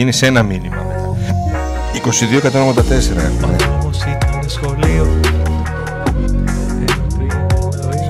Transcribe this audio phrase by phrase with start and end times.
[0.00, 1.16] Και είναι σε ένα μήνυμα μετά.
[1.92, 3.56] 22-184 έχουμε.
[3.70, 5.20] Όμως ήταν σχολείο.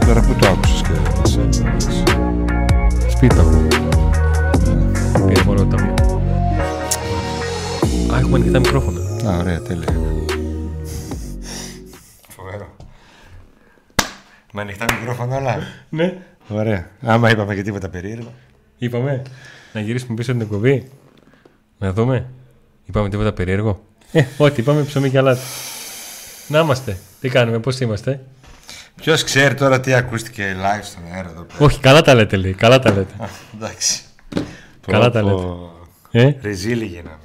[0.06, 2.02] Τώρα που το άκουσες και δεν σε άκουσες.
[3.08, 3.66] Σπίτι το ακούω.
[5.26, 5.94] Πήρε μόνο το ταμείο.
[8.14, 9.00] Α, έχουμε ανοιχτά μικρόφωνα.
[9.30, 9.88] Α, ωραία, τέλεια.
[12.28, 12.76] Φοβερό.
[14.52, 15.58] Με ανοιχτά μικρόφωνα όλα.
[15.88, 16.16] Ναι.
[16.48, 16.90] Ωραία.
[17.02, 18.32] Άμα είπαμε και τίποτα περίεργο.
[18.78, 19.22] Είπαμε
[19.72, 20.90] να γυρίσουμε πίσω την εκπομπή.
[21.82, 22.26] Να δούμε.
[22.84, 25.40] Είπαμε τίποτα περίεργο; Ε, ό,τι είπαμε ψωμί και αλάτι.
[26.48, 26.96] Να είμαστε.
[27.20, 28.20] Τι κάνουμε, πώς είμαστε;
[28.96, 32.52] Ποιος ξέρει τώρα τι ακούστηκε live στον αέρα εδώ πέρα; Όχι, καλά τα λέτε λέει.
[32.52, 33.14] Καλά τα λέτε.
[33.18, 34.00] Α, εντάξει.
[34.86, 35.42] Καλά τα λέτε.
[36.10, 37.18] Ε, Ριζίλη γίναμε.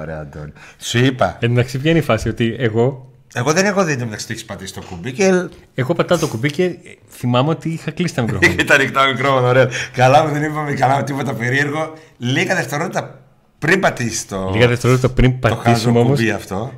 [0.00, 0.52] Ωραία, Αντώνη.
[0.80, 1.36] Σου είπα.
[1.40, 4.24] εν τω μεταξύ, ποια είναι η φάση ότι εγώ, Εγώ δεν έχω δει το μεταξύ
[4.24, 5.48] ότι έχεις πατήσει το κουμπί και.
[5.74, 6.76] εγώ πατάω το κουμπί και
[7.08, 8.52] θυμάμαι ότι είχα κλείσει τα μικρόφωνα.
[8.62, 9.68] Ήταν ανοιχτά μικρόφωνο, ωραία.
[9.92, 11.92] Καλά που δεν είπαμε καλά τίποτα περίεργο.
[12.18, 13.20] Λίγα δευτερόλεπτα
[13.60, 14.50] πριν πατήσεις το.
[14.52, 16.18] Λίγα δευτερόλεπτα πριν το χάζο πατήσουμε όμως.
[16.18, 16.72] κουμπί αυτό.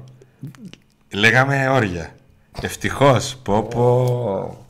[1.12, 2.15] Λέγαμε όρια.
[2.60, 3.37] Ευτυχώς.
[3.43, 4.66] Πω πω.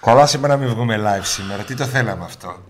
[0.00, 1.62] Καλά σήμερα να μην βγούμε live σήμερα.
[1.62, 2.62] Τι το θέλαμε αυτό;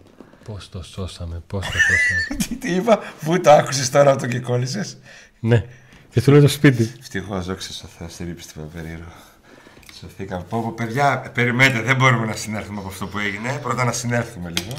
[0.44, 2.36] Πώς το σώσαμε, πώς το σώσαμε.
[2.48, 4.96] τι, τι είπα, πού το άκουσες τώρα αυτό και κόλλησες;
[5.41, 5.64] ναι,
[6.10, 6.92] και σου λέω το σπίτι.
[7.00, 9.12] Ευτυχώς, δόξα τω Θεώ, στην είπες τίποτα περίεργο.
[10.00, 10.44] Σωθήκαμε.
[10.48, 13.58] Πω, πω, παιδιά, περιμένετε, δεν μπορούμε να συνέρθουμε από αυτό που έγινε.
[13.62, 14.78] Πρώτα να συνέρθουμε λίγο.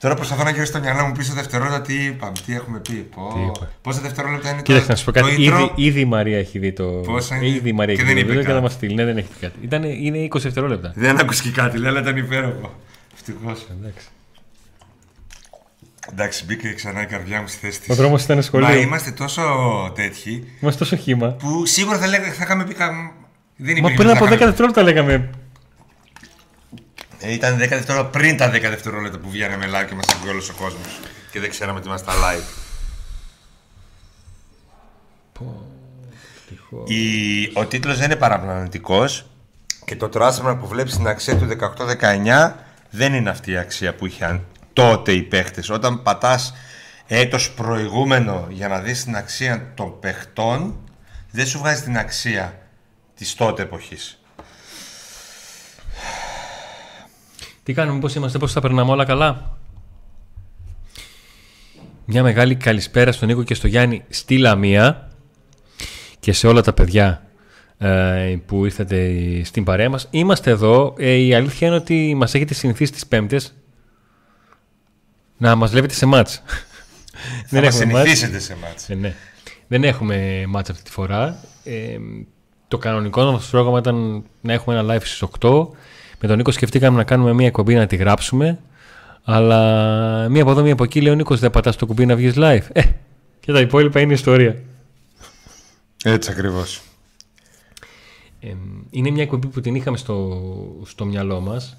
[0.00, 2.92] Τώρα προσπαθώ να γυρίσω στο μυαλό μου πίσω δευτερόλεπτα τι είπαμε, τι έχουμε πει.
[2.94, 3.70] Πω, Τι είπα.
[3.82, 5.34] πόσα δευτερόλεπτα είναι Κοίταξε το, να σου πω το κάτι.
[5.38, 5.40] intro?
[5.40, 6.84] Ήδη, ήδη η Μαρία έχει δει το.
[6.84, 8.62] Πόσα είναι; Ήδη η Μαρία Και έχει δει δεν το είπε βίντεο και θα κάτι.
[8.64, 8.94] μας στείλει.
[8.94, 9.54] Ναι, δεν έχει πει κάτι.
[9.62, 10.92] Ήτανε, είναι 20 δευτερόλεπτα.
[10.96, 12.74] Δεν άκουσε και κάτι, λέει, αλλά ήταν υπέροχο.
[13.14, 13.66] Ευτυχώς.
[13.80, 14.06] Εντάξει.
[16.12, 17.88] Εντάξει, μπήκε ξανά η καρδιά μου στη θέση της.
[17.90, 18.74] Ο δρόμος ήταν Μα σχολείο.
[18.80, 19.42] είμαστε τόσο
[19.94, 21.28] τέτοιοι Είμαστε τόσο χήμα.
[21.28, 22.74] που σίγουρα θα, λέγα, θα είχαμε πει.
[22.74, 22.86] κα-
[23.56, 25.30] Δεν Μα υπήρχε πριν να από 10 είχαμε- δευτερόλεπτα λέγαμε.
[27.26, 30.42] Ε, ήταν 10 δευτερόλεπτα πριν τα 10 δευτερόλεπτα που βγαίναμε live και μας ακούει όλο
[30.50, 31.00] ο κόσμος.
[31.30, 32.44] Και δεν ξέραμε ότι είμαστε live.
[36.84, 37.50] Η...
[37.54, 39.26] Ο τίτλος δεν είναι παραπλανητικός
[39.84, 41.48] και το τράσμα που βλέπεις στην αξία του
[42.00, 42.52] 18-19
[42.90, 45.70] δεν είναι αυτή η αξία που είχαν τότε οι παίχτες.
[45.70, 46.54] Όταν πατάς
[47.06, 50.78] έτος προηγούμενο για να δεις την αξία των παιχτών
[51.30, 52.58] δεν σου βγάζει την αξία
[53.14, 54.23] της τότε εποχής.
[57.64, 59.58] Τι κάνουμε, πώς είμαστε, πώς θα περνάμε όλα καλά;
[62.04, 65.10] Μια μεγάλη καλησπέρα στον Νίκο και στο Γιάννη στη Λαμία
[66.20, 67.22] και σε όλα τα παιδιά
[67.78, 69.10] ε, που ήρθατε
[69.44, 70.08] στην παρέα μας.
[70.10, 70.94] Είμαστε εδώ.
[70.98, 73.54] Ε, η αλήθεια είναι ότι μας έχετε συνηθίσει τις Πέμπτες
[75.36, 76.42] να μας βλέπετε σε μάτς.
[77.46, 78.08] Θα μας έχουμε μάτς.
[78.08, 78.90] συνηθίσετε σε μάτς.
[78.90, 79.14] Ε, ναι.
[79.68, 81.40] Δεν έχουμε μάτς αυτή τη φορά.
[81.64, 81.96] Ε,
[82.68, 85.68] το κανονικό μας πρόγραμμα ήταν να έχουμε ένα live στις 8.
[86.24, 88.58] Με τον Νίκο σκεφτήκαμε να κάνουμε μια εκπομπή να τη γράψουμε.
[89.24, 92.16] Αλλά μία από εδώ, μία από εκεί λέει ο Νίκος δεν πατάς το κουμπί να
[92.16, 92.62] βγεις live.
[92.72, 92.82] Ε,
[93.40, 94.56] και τα υπόλοιπα είναι ιστορία.
[96.04, 96.80] Έτσι ακριβώς.
[98.40, 98.54] Ε,
[98.90, 100.42] είναι μια εκπομπή που την είχαμε στο,
[100.84, 101.76] στο μυαλό μας.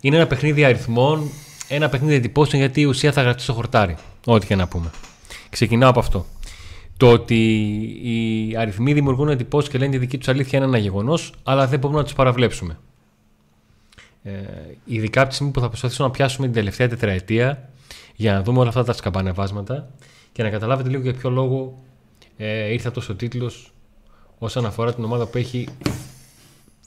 [0.00, 1.30] Είναι ένα παιχνίδι αριθμών,
[1.68, 3.96] ένα παιχνίδι εντυπώσεων γιατί η ουσία θα γραφτεί στο χορτάρι.
[4.24, 4.90] Ό,τι και να πούμε.
[5.50, 6.26] Ξεκινάω από αυτό.
[6.96, 7.36] Το ότι
[8.02, 11.78] οι αριθμοί δημιουργούν εντυπώσεις και λένε τη δική τους αλήθεια είναι ένα γεγονός, αλλά δεν
[11.78, 12.78] μπορούμε να τους παραβλέψουμε.
[14.26, 17.68] Ε, ειδικά από τη στιγμή που θα προσπαθήσουμε να πιάσουμε την τελευταία τετραετία
[18.14, 19.88] για να δούμε όλα αυτά τα σκαμπανεβάσματα
[20.32, 21.82] και να καταλάβετε λίγο για ποιο λόγο
[22.36, 23.72] ε, ήρθε αυτός ο τίτλος
[24.38, 25.68] όσον αφορά την ομάδα που έχει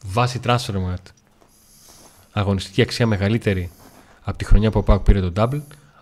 [0.05, 1.11] βάση Transfermarkt.
[2.31, 3.69] Αγωνιστική αξία μεγαλύτερη
[4.21, 5.61] από τη χρονιά που ο Πάουκ πήρε τον double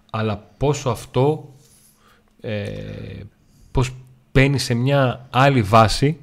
[0.09, 1.53] αλλά πόσο αυτό
[2.41, 2.71] ε,
[3.71, 3.93] πώς
[4.31, 6.17] μπαίνει σε μια άλλη βάση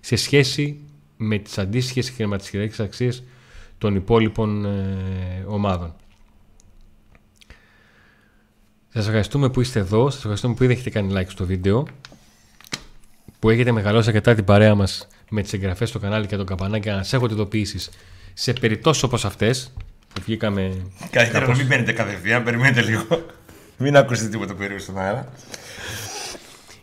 [0.00, 0.80] σε σχέση
[1.16, 3.22] με τις αντίστοιχες χρηματιστικές αξίες
[3.78, 5.94] των υπόλοιπων ε, ομάδων.
[8.88, 11.86] Σας ευχαριστούμε που είστε εδώ, σας ευχαριστούμε που ήδη έχετε κάνει like στο βίντεο,
[13.38, 16.88] που έχετε μεγαλώσει αρκετά την παρέα μας με τις εγγραφές στο κανάλι και τον καμπανάκι
[16.88, 17.90] να σας έχω ειδοποιήσεις
[18.34, 19.72] σε περιπτώσεις όπως αυτές
[20.14, 20.76] που βγήκαμε
[21.10, 23.04] Καλύτερα να κάπως- μην μπαίνετε κατευθείαν, περιμένετε λίγο.
[23.78, 25.32] μην ακούσετε τίποτα περίεργο στον αέρα.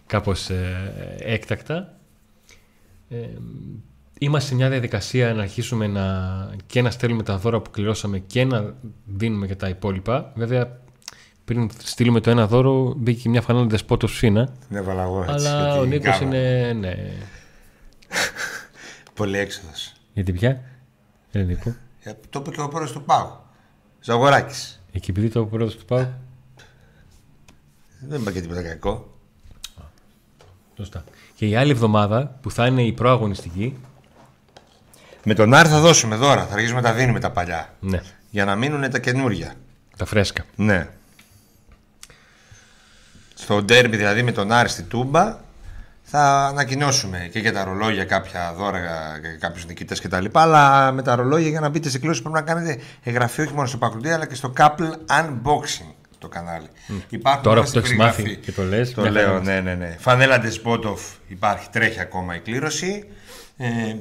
[0.05, 1.97] κάπως ε, έκτακτα.
[3.09, 3.15] Ε,
[4.23, 8.45] είμαστε σε μια διαδικασία να αρχίσουμε να, και να στέλνουμε τα δώρα που κληρώσαμε και
[8.45, 8.73] να
[9.05, 10.31] δίνουμε και τα υπόλοιπα.
[10.35, 10.79] Βέβαια,
[11.45, 14.49] πριν στείλουμε το ένα δώρο, μπήκε και μια φανέλα δεσπότο σφίνα.
[14.69, 15.33] Δεν έβαλα εγώ έτσι.
[15.33, 16.37] Αλλά γιατί ο Νίκος γάμα.
[16.37, 16.73] είναι.
[16.73, 16.93] Ναι.
[19.13, 19.93] Πολύ έξοδος.
[20.13, 20.61] Γιατί πια;
[21.31, 21.75] Δεν Νίκο.
[22.29, 23.37] Το είπε και ο πρόεδρος του Πάου.
[24.01, 24.81] Ζαγοράκης.
[24.91, 26.07] Εκεί επειδή το πρόεδρος του Πάου.
[28.07, 29.11] Δεν είπα και τίποτα κακό.
[30.77, 31.03] Σωστά.
[31.35, 33.77] Και η άλλη εβδομάδα που θα είναι η προαγωνιστική.
[35.23, 36.45] Με τον Άρη θα δώσουμε δώρα.
[36.45, 37.73] Θα αρχίσουμε να τα δίνουμε τα παλιά.
[37.79, 39.53] Ναι, Για να μείνουν τα καινούρια.
[39.97, 40.45] τα φρέσκα.
[40.55, 40.87] Ναι.
[43.35, 45.37] στο ντέρμπι δηλαδή με τον Άρη στη Τούμπα
[46.03, 50.25] θα ανακοινώσουμε και για τα ρολόγια κάποια δώρα για κάποιους νικητές κτλ.
[50.31, 53.67] Αλλά με τα ρολόγια για να μπείτε σε κλήρωση πρέπει να κάνετε εγγραφή όχι μόνο
[53.67, 54.91] στο Πακρουντή αλλά και στο Couple
[55.21, 56.67] Unboxing το κανάλι.
[56.89, 57.39] Mm.
[57.41, 58.93] Τώρα που το έχεις μάθει και το λες.
[58.93, 59.95] Το λέω, ναι, ναι, ναι.
[59.99, 63.07] Φανέλα Ντεσπότοφ υπάρχει, τρέχει ακόμα η κλήρωση.
[63.57, 63.95] Ε,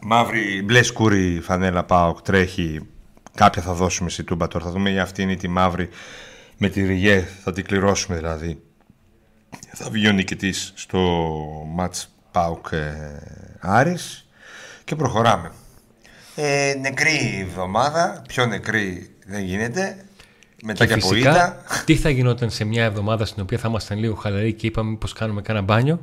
[0.00, 2.80] μαύρη, μπλε σκούρη φανέλα ΠΑΟΚ τρέχει.
[3.34, 4.64] Κάποια θα δώσουμε στη Τούμπα τώρα.
[4.64, 5.88] Θα δούμε για αυτή είναι τη μαύρη
[6.56, 7.28] με τη Ριγέ.
[7.44, 8.62] Θα την κληρώσουμε δηλαδή
[9.72, 11.00] θα βγει ο νικητής στο
[11.78, 12.96] match ΠΑΟΚ ε,
[13.60, 14.26] Άρης
[14.84, 15.52] και προχωράμε.
[16.34, 20.04] Ε, νεκρή εβδομάδα, πιο νεκρή δεν γίνεται.
[20.62, 24.14] Μετά και, και φυσικά, τι θα γινόταν σε μια εβδομάδα στην οποία θα ήμασταν λίγο
[24.14, 26.00] χαλαροί και είπαμε πως κάνουμε κάνα μπάνιο;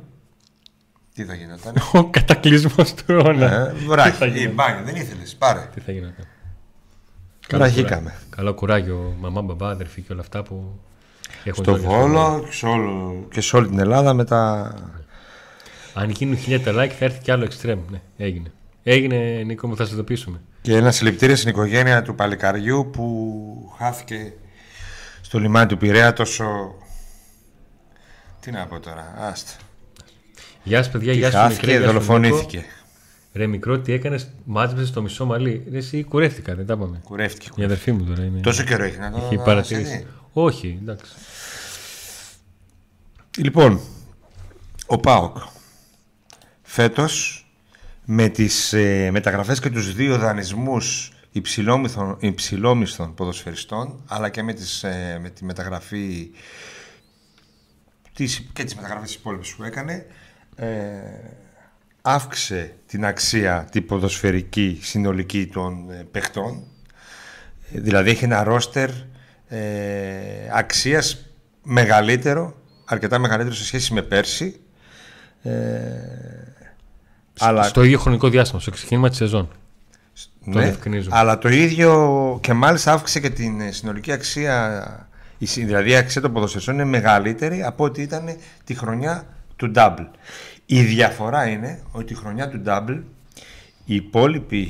[1.16, 3.52] Τι θα γινόταν; Ο κατακλυσμός του αιώνα.
[3.52, 5.68] Ε, βράχη, μπάνιο, δεν ήθελες, πάρε.
[5.74, 6.26] Τι θα γινόταν;
[7.50, 8.14] Βραχήκαμε.
[8.36, 10.80] Καλό κουράγιο, μαμά, μπαμπά, αδερφή και όλα αυτά που
[11.52, 12.66] στο Βόλο και σε,
[13.32, 14.74] και σε όλη την Ελλάδα με τα...
[15.94, 17.78] Αν γίνουν χιλιάδε like θα έρθει κι άλλο εξτρέμ.
[17.90, 18.52] Ναι, έγινε.
[18.82, 20.40] Έγινε, Νίκο μου, θα σε ειδοποιήσουμε.
[20.60, 24.32] Και ένα συλληπιτήριο στην οικογένεια του Παλικαριού που χάθηκε
[25.20, 26.74] στο λιμάνι του Πειραιά τόσο...
[28.40, 29.52] Τι να πω τώρα, άστα.
[30.66, 31.40] Γεια σας, παιδιά, γεια σας.
[31.40, 32.64] Χάθηκε, δολοφονήθηκε.
[33.32, 35.66] Ρε μικρό, τι έκανες, μάζεψες στο μισό μαλλί.
[35.70, 37.00] Ρε, εσύ κουρεύτηκα, δεν τα είπαμε.
[37.04, 37.48] Κουρεύτηκε.
[37.54, 38.40] Η αδερφή μου τώρα είναι.
[38.40, 40.06] Τόσο καιρό έχει να το Έχει παρατηρήσει.
[40.32, 41.12] Όχι, εντάξει.
[43.36, 43.80] Λοιπόν,
[44.86, 45.36] ο ΠΑΟΚ
[46.62, 47.46] φέτος
[48.04, 54.82] με τις ε, μεταγραφές και τους δύο δανεισμούς υψηλόμισθων, υψηλόμισθων ποδοσφαιριστών αλλά και με, τις,
[54.82, 56.30] ε, με τη μεταγραφή
[58.12, 60.06] τις, και τις μεταγραφές της υπόλοιπες που έκανε
[60.56, 60.66] ε,
[62.02, 66.62] αύξησε την αξία την ποδοσφαιρική συνολική των ε, παιχτών
[67.72, 68.90] δηλαδή έχει ένα ρόστερ
[69.48, 69.60] ε,
[70.52, 71.26] αξίας
[71.62, 72.54] μεγαλύτερο,
[72.84, 74.60] αρκετά μεγαλύτερο σε σχέση με πέρσι.
[75.42, 75.52] Ε,
[77.38, 77.62] αλλά...
[77.62, 79.48] Στο ίδιο χρονικό διάστημα, στο ξεκίνημα της σεζόν.
[80.44, 80.74] Ναι,
[81.08, 86.74] αλλά το ίδιο και μάλιστα αύξησε και την συνολική αξία, δηλαδή η αξία των ποδοσφαιριστών
[86.74, 89.26] είναι μεγαλύτερη από ό,τι ήταν τη χρονιά
[89.56, 90.06] του Double.
[90.66, 93.02] Η διαφορά είναι ότι τη χρονιά του Double
[93.84, 94.68] οι υπόλοιποι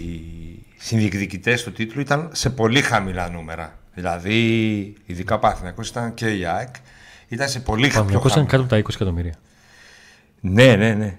[0.77, 3.79] συνδιεκδικητές του τίτλου ήταν σε πολύ χαμηλά νούμερα.
[3.95, 6.75] Δηλαδή, ειδικά ο Παθηνακό ήταν και η ΑΕΚ,
[7.29, 8.21] ήταν σε πολύ χαμηλό.
[8.25, 9.35] Ο ήταν κάτω από τα 20 εκατομμύρια.
[10.41, 11.17] Ναι, ναι, ναι.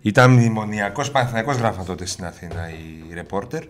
[0.00, 3.62] Ήταν μνημονιακός Παναθηναϊκός γράφα τότε στην Αθήνα η ρεπόρτερ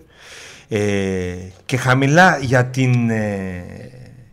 [0.69, 3.65] ε, και χαμηλά για, την, ε,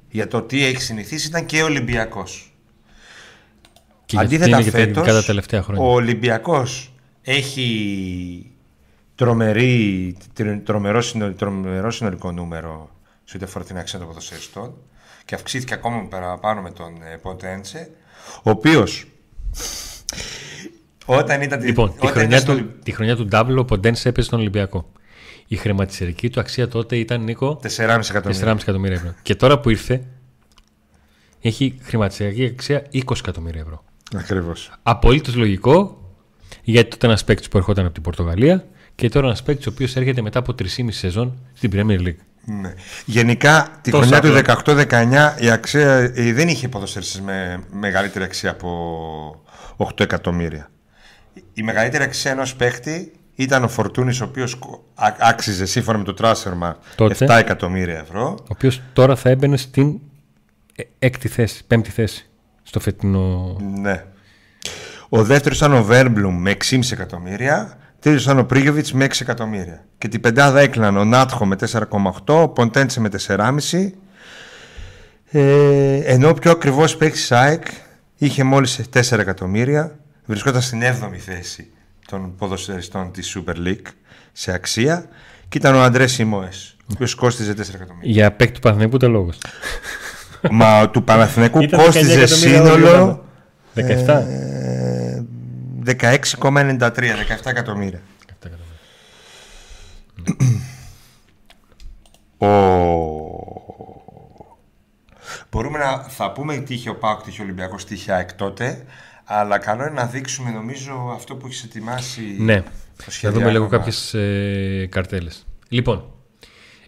[0.09, 2.48] για το τι έχει συνηθίσει ήταν και ο Ολυμπιακός.
[4.09, 5.83] Και Αντίθετα φέτος, κατά τελευταία χρόνια.
[5.83, 8.51] ο Ολυμπιακός έχει
[9.15, 10.17] τρομερή,
[10.63, 11.03] τρομερό,
[11.35, 12.89] τρομερό συνολικό νούμερο
[13.23, 14.73] σε ό,τι αφορά την αξία των ποδοσφαιριστών
[15.25, 17.89] και αυξήθηκε ακόμα παραπάνω με τον ε, Ποντένσε,
[18.43, 19.05] ο οποίος.
[21.05, 21.63] όταν ήταν.
[21.63, 24.91] Λοιπόν, τη, χρονιά του, τη χρονιά του Double ο Ποντένσε έπαιζε στον Ολυμπιακό.
[25.47, 27.59] Η χρηματιστηρική του αξία τότε ήταν Νίκο.
[27.63, 27.69] 4,5
[28.09, 28.57] εκατομμύρια.
[28.61, 29.13] εκατομμύρια ευρώ.
[29.21, 30.03] Και τώρα που ήρθε,
[31.41, 33.87] έχει χρηματιστηρική αξία 20 εκατομμύρια ευρώ.
[34.15, 34.71] Ακριβώς.
[34.83, 35.97] Απολύτως λογικό,
[36.63, 38.65] γιατί τότε ένας παίκτης που ερχόταν από την Πορτογαλία
[38.95, 42.17] και τώρα ένας παίκτης ο οποίος έρχεται μετά από 3,5 σεζόν στην Premier League.
[42.45, 42.73] Ναι.
[43.05, 49.43] Γενικά τη χρονιά του 18-19 η αξία δεν είχε ποδοσφαιριστές με μεγαλύτερη αξία από
[49.77, 50.69] 8 εκατομμύρια.
[51.53, 54.59] Η μεγαλύτερη αξία ενός παίχτη ήταν ο Φορτούνης, ο οποίος
[55.19, 58.35] άξιζε σύμφωνα με το Τράσερμα 7 εκατομμύρια ευρώ.
[58.41, 59.99] Ο οποίος τώρα θα έμπαινε στην
[60.75, 62.28] ε, έκτη θέση, πέμπτη θέση
[62.69, 63.57] στο φετινό.
[63.79, 64.03] Ναι.
[65.09, 67.77] Ο δεύτερος ήταν ο Βέρμπλουμ με 6,5 εκατομμύρια.
[67.99, 69.85] Τρίτος ήταν ο Πρίγεβιτς με 6 εκατομμύρια.
[69.97, 71.81] Και την πεντάδα έκλειναν ο Νάτχο με 4,8,
[72.25, 73.91] ο Ποντέντσε με 4,5.
[75.31, 77.65] Ε, ενώ ο πιο ακριβώς παίκτη ΣΑΕΚ
[78.17, 79.99] είχε μόλις 4 εκατομμύρια.
[80.25, 81.71] Βρισκόταν στην 7η θέση
[82.07, 83.87] των ποδοσφαιριστών της Super League
[84.31, 85.05] σε αξία.
[85.49, 86.49] Και ήταν ο Αντρέ Σιμόε,
[86.81, 88.11] ο οποίος κόστιζε 4 εκατομμύρια.
[88.11, 89.37] Για παίκτη του Παναθηναϊκού ούτε λόγος.
[90.51, 93.23] Μα του Παναθηναϊκού κόστιζε σύνολο.
[93.75, 94.23] 17.
[95.85, 98.01] 16,93, 17 εκατομμύρια.
[102.37, 102.47] Ο...
[105.51, 108.33] Μπορούμε να θα πούμε τι είχε ο Πάοκ, τι είχε ο Ολυμπιακός, τι είχε ΑΕΚ
[108.33, 108.85] τότε,
[109.23, 112.21] αλλά καλό είναι να δείξουμε νομίζω αυτό που έχεις ετοιμάσει.
[112.39, 112.63] Ναι,
[112.95, 115.45] θα δούμε λίγο κάποιες ε, καρτέλες.
[115.69, 116.11] Λοιπόν,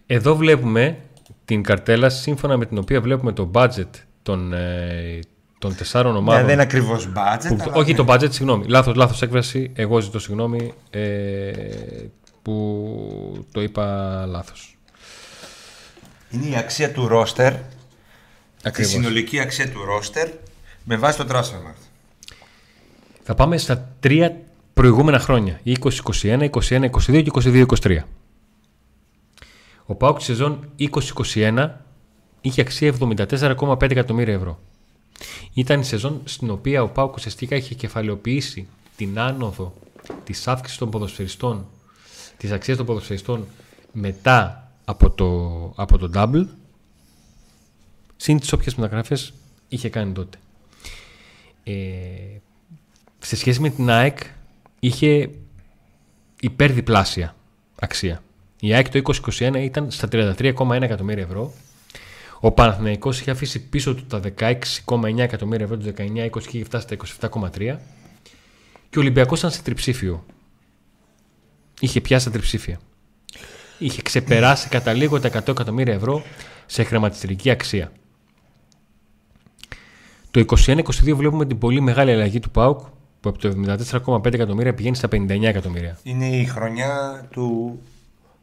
[0.06, 0.98] εδώ βλέπουμε
[1.44, 3.90] την καρτέλα σύμφωνα με την οποία βλέπουμε το budget
[4.22, 5.18] των, ε,
[5.58, 6.40] των τεσσάρων ομάδων.
[6.40, 7.56] Ναι, δεν είναι ακριβώς budget.
[7.56, 8.66] Που, όχι το budget, συγγνώμη.
[8.68, 9.72] Λάθος λάθος έκφραση.
[9.74, 11.52] Εγώ ζητώ συγγνώμη ε,
[12.42, 13.86] που το είπα
[14.26, 14.76] λάθος.
[16.30, 17.52] Είναι η αξία του ρόστερ
[18.72, 20.28] τη συνολική αξία του ρόστερ
[20.84, 21.82] με βάση το Transfermarkt.
[23.22, 24.36] Θα πάμε στα τρία
[24.74, 25.60] προηγούμενα χρόνια.
[25.66, 27.98] 20-21, 21-22 και 22-23.
[29.92, 30.68] Ο Πάουκ της σεζόν
[31.34, 31.70] 2021
[32.40, 34.58] είχε αξία 74,5 εκατομμύρια ευρώ.
[35.54, 39.74] Ήταν η σεζόν στην οποία ο Πάουκ ουσιαστικά είχε κεφαλαιοποιήσει την άνοδο
[40.24, 41.66] της αύξησης των ποδοσφαιριστών,
[42.36, 43.46] της αξίας των ποδοσφαιριστών
[43.92, 46.46] μετά από το, από το double,
[48.16, 49.32] συν τις όποιες μεταγραφές
[49.68, 50.38] είχε κάνει τότε.
[51.64, 51.72] Ε,
[53.18, 54.18] σε σχέση με την ΑΕΚ
[54.80, 55.30] είχε
[56.40, 57.36] υπερδιπλάσια
[57.80, 58.22] αξία.
[58.64, 61.52] Η ΑΕΚ το 2021 ήταν στα 33,1 εκατομμύρια ευρώ.
[62.40, 66.96] Ο Παναθηναϊκός είχε αφήσει πίσω του τα 16,9 εκατομμύρια ευρώ τους 19-20 και είχε φτάσει
[67.18, 67.76] στα 27,3
[68.90, 70.24] και ο Ολυμπιακός ήταν σε τριψήφιο.
[71.80, 72.80] Είχε πιάσει τα τριψήφια.
[73.78, 76.22] Είχε ξεπεράσει κατά λίγο τα 100 εκατομμύρια ευρώ
[76.66, 77.92] σε χρηματιστηρική αξία.
[80.30, 80.82] Το 21-22
[81.14, 82.80] βλέπουμε την πολύ μεγάλη αλλαγή του ΠΑΟΚ
[83.20, 83.54] που από το
[84.04, 85.98] 74,5 εκατομμύρια πηγαίνει στα 59 εκατομμύρια.
[86.02, 87.78] Είναι η χρονιά του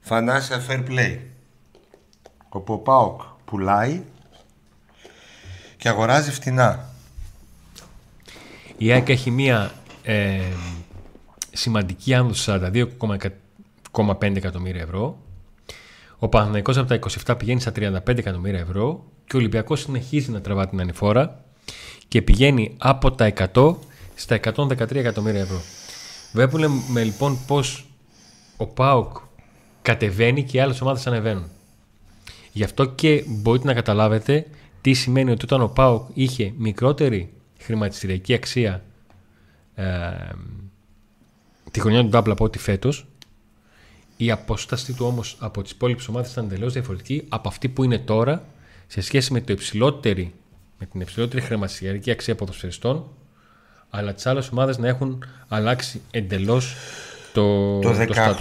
[0.07, 1.17] Financial Fair Play.
[2.49, 4.03] Όπου ο ΠΑΟΚ πουλάει
[5.77, 6.89] και αγοράζει φτηνά.
[8.77, 9.71] Η ΑΕΚ έχει μία
[10.03, 10.41] ε,
[11.51, 12.51] σημαντική άνδοση
[13.91, 15.17] 42,5 εκατομμύρια ευρώ.
[16.19, 20.41] Ο Παναθηναϊκός από τα 27 πηγαίνει στα 35 εκατομμύρια ευρώ και ο Ολυμπιακός συνεχίζει να
[20.41, 21.43] τραβά την ανηφόρα
[22.07, 23.75] και πηγαίνει από τα 100
[24.15, 25.61] στα 113 εκατομμύρια ευρώ.
[26.33, 27.85] Βλέπουμε λοιπόν πως
[28.57, 29.17] ο ΠΑΟΚ
[29.81, 31.49] κατεβαίνει και οι άλλες ομάδες ανεβαίνουν.
[32.51, 34.45] Γι' αυτό και μπορείτε να καταλάβετε
[34.81, 38.83] τι σημαίνει ότι όταν ο ΠΑΟΚ είχε μικρότερη χρηματιστηριακή αξία
[39.75, 39.85] ε,
[41.71, 43.07] τη χρονιά του Double από ό,τι φέτος
[44.17, 47.97] η απόσταση του όμως από τις υπόλοιπες ομάδες ήταν εντελώς διαφορετική από αυτή που είναι
[47.97, 48.45] τώρα
[48.87, 50.33] σε σχέση με, το υψηλότερη,
[50.79, 53.07] με την υψηλότερη χρηματιστηριακή αξία ποδοσφαιριστών
[53.89, 56.75] αλλά τις άλλες ομάδες να έχουν αλλάξει εντελώς
[57.33, 57.79] το.
[57.79, 57.95] Το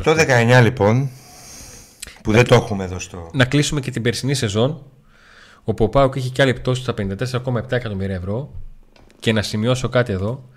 [0.04, 1.10] 18-19 λοιπόν,
[2.28, 3.30] που δεν το έχουμε εδώ στο.
[3.32, 4.82] Να κλείσουμε και την περσινή σεζόν,
[5.64, 8.50] όπου ο Πάουκ είχε και άλλη πτώση στα 54,7 εκατομμύρια ευρώ.
[9.18, 10.48] Και να σημειώσω κάτι εδώ.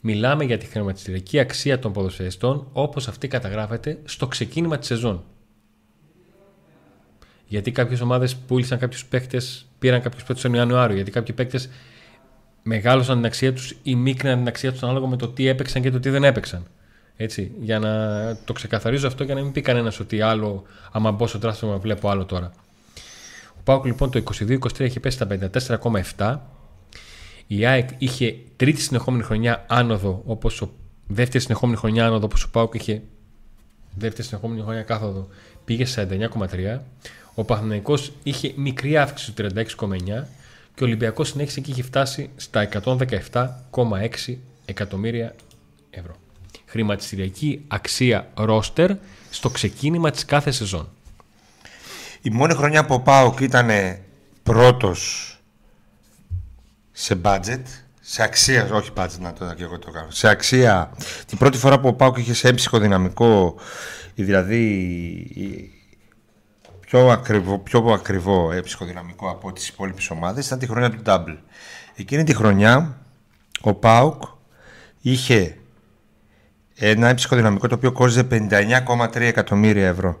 [0.00, 5.24] Μιλάμε για τη χρηματιστηριακή αξία των ποδοσφαιριστών όπως αυτή καταγράφεται στο ξεκίνημα της σεζόν.
[7.46, 10.94] Γιατί κάποιες ομάδες πούλησαν κάποιους παίκτες, πήραν κάποιους παίκτες τον Ιανουάριο.
[10.94, 11.68] Γιατί κάποιοι παίκτες
[12.62, 15.90] μεγάλωσαν την αξία τους ή μίκριναν την αξία τους ανάλογα με το τι έπαιξαν και
[15.90, 16.66] το τι δεν έπαιξαν.
[17.22, 17.90] Έτσι, για να
[18.44, 20.62] το ξεκαθαρίζω αυτό και να μην πει κανένας ότι άλλο,
[20.92, 22.52] άμα μπω στο τράστημα, βλέπω άλλο τώρα.
[23.48, 25.26] Ο Πάουκ λοιπόν το 22-23 είχε πέσει στα
[26.16, 26.38] 54,7.
[27.46, 30.70] Η ΑΕΚ είχε τρίτη συνεχόμενη χρονιά άνοδο, όπως ο
[31.06, 33.02] δεύτερη συνεχόμενη χρονιά άνοδο, όπως ο Πάουκ είχε
[33.94, 35.28] δεύτερη συνεχόμενη χρονιά κάθοδο,
[35.64, 36.78] πήγε στα 99,3.
[37.34, 39.64] Ο Παναθηναϊκός είχε μικρή αύξηση του 36,9
[40.74, 45.49] και ο Ολυμπιακός συνέχισε και είχε φτάσει στα 117,6 εκατομμύρια ευρώ.
[46.70, 48.90] Χρηματιστηριακή αξία ρόστερ
[49.30, 50.88] στο ξεκίνημα της κάθε σεζόν.
[52.22, 53.70] Η μόνη χρονιά που ο ΠΑΟΚ ήταν
[54.42, 55.26] πρώτος
[56.92, 57.62] σε budget,
[58.00, 60.92] σε αξία, όχι budget να το και εγώ το κάνω, σε αξία,
[61.26, 63.54] την πρώτη φορά που ο ΠΑΟΚ είχε σε έμψυχο δυναμικό,
[64.14, 64.62] δηλαδή
[66.80, 71.36] πιο ακριβό, πιο ακριβό ε, ψυχοδυναμικό από τις υπόλοιπες ομάδες ήταν τη χρονιά του Double.
[71.96, 72.98] Εκείνη τη χρονιά
[73.60, 74.22] ο ΠΑΟΚ
[75.00, 75.59] είχε
[76.80, 80.20] ένα ψυχοδυναμικό το οποίο κόστιζε 59,3 εκατομμύρια ευρώ.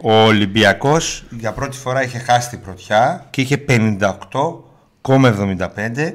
[0.00, 6.14] Ο Ολυμπιακός για πρώτη φορά είχε χάσει την πρωτιά και είχε 58,75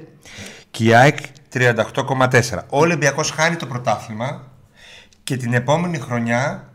[0.72, 1.18] και η ΑΕΚ
[1.54, 2.40] 38,4.
[2.70, 4.52] Ο Ολυμπιακός χάνει το πρωτάθλημα
[5.24, 6.68] και την επόμενη χρονιά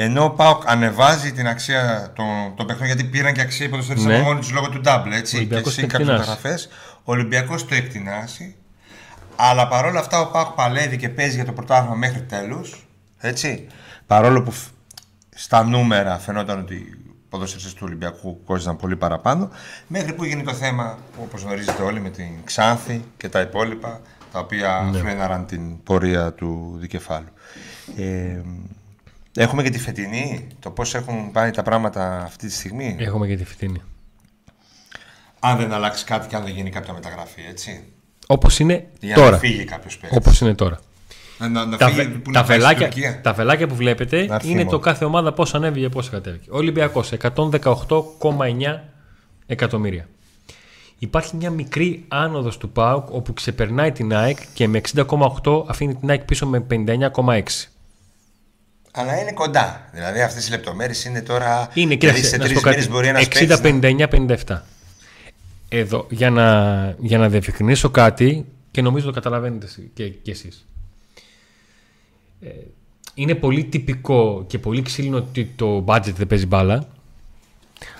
[0.00, 2.26] ενώ ο Πάοκ ανεβάζει την αξία των,
[2.56, 4.18] των παιχνιδιών γιατί πήραν και αξία υποδοστήριξαν ναι.
[4.18, 5.12] μόνοι τους λόγω του double.
[5.12, 6.68] Έτσι, και σε κάποιε μεταγραφές.
[7.04, 8.56] Ο Ολυμπιακός το εκτινάσει.
[9.40, 12.86] Αλλά παρόλα αυτά ο Πάοκ παλεύει και παίζει για το πρωτάθλημα μέχρι τέλους.
[13.18, 13.66] Έτσι.
[14.06, 14.52] Παρόλο που
[15.34, 19.50] στα νούμερα φαινόταν ότι οι ποδοσφαιριστές του Ολυμπιακού κόστησαν πολύ παραπάνω.
[19.86, 24.00] Μέχρι που έγινε το θέμα, όπως γνωρίζετε όλοι, με την Ξάνθη και τα υπόλοιπα,
[24.32, 24.98] τα οποία ναι.
[24.98, 27.28] φρέναραν την πορεία του δικεφάλου.
[27.96, 28.40] Ε,
[29.34, 33.36] Έχουμε και τη φετινή, το πώς έχουν πάει τα πράγματα αυτή τη στιγμή; Έχουμε και
[33.36, 33.82] τη φετινή.
[35.40, 37.92] Αν δεν αλλάξει κάτι και αν δεν γίνει κάποια μεταγραφή, έτσι.
[38.30, 39.30] Όπως είναι Για τώρα.
[39.30, 40.18] να φύγει κάποιος παίκτης.
[40.18, 40.80] Όπως είναι τώρα.
[41.38, 43.20] Να, να, να Τα, φύγει, βε- που τα, να πάει στην βελάκια, Τουρκία.
[43.22, 44.70] τα βελάκια που βλέπετε Να έρθει είναι μόνο.
[44.70, 46.50] το κάθε ομάδα πώς ανέβηκε πώς κατέβηκε.
[46.50, 48.78] Ο Ολυμπιακός 118,9
[49.46, 50.08] εκατομμύρια.
[50.98, 56.10] Υπάρχει μια μικρή άνοδος του ΠΑΟΚ όπου ξεπερνάει την ΑΕΚ και με 60,8 αφήνει την
[56.10, 57.42] ΑΕΚ πίσω με 59,6.
[58.92, 59.88] Αλλά είναι κοντά.
[59.92, 61.68] Δηλαδή αυτές οι λεπτομέρειες είναι τώρα...
[61.74, 62.94] Είναι, δηλαδή κοίταξε, σε να σου τρεις πω μήνες κάτι.
[62.96, 63.60] μπορεί ένας παίκτης
[64.48, 64.62] να- 60-59-57.
[65.68, 70.66] Εδώ, για να, για να διευκρινίσω κάτι και νομίζω το καταλαβαίνετε και, και εσείς.
[72.40, 72.48] Ε,
[73.14, 76.88] είναι πολύ τυπικό και πολύ ξύλινο ότι το budget δεν παίζει μπάλα.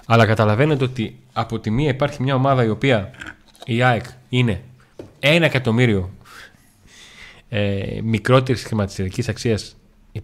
[0.06, 3.10] Αλλά καταλαβαίνετε ότι από τη μία υπάρχει μια ομάδα η οποία
[3.64, 4.62] η ΑΕΚ είναι
[5.18, 6.10] ένα εκατομμύριο
[7.48, 9.76] ε, μικρότερης χρηματιστηρική αξίας
[10.12, 10.22] οι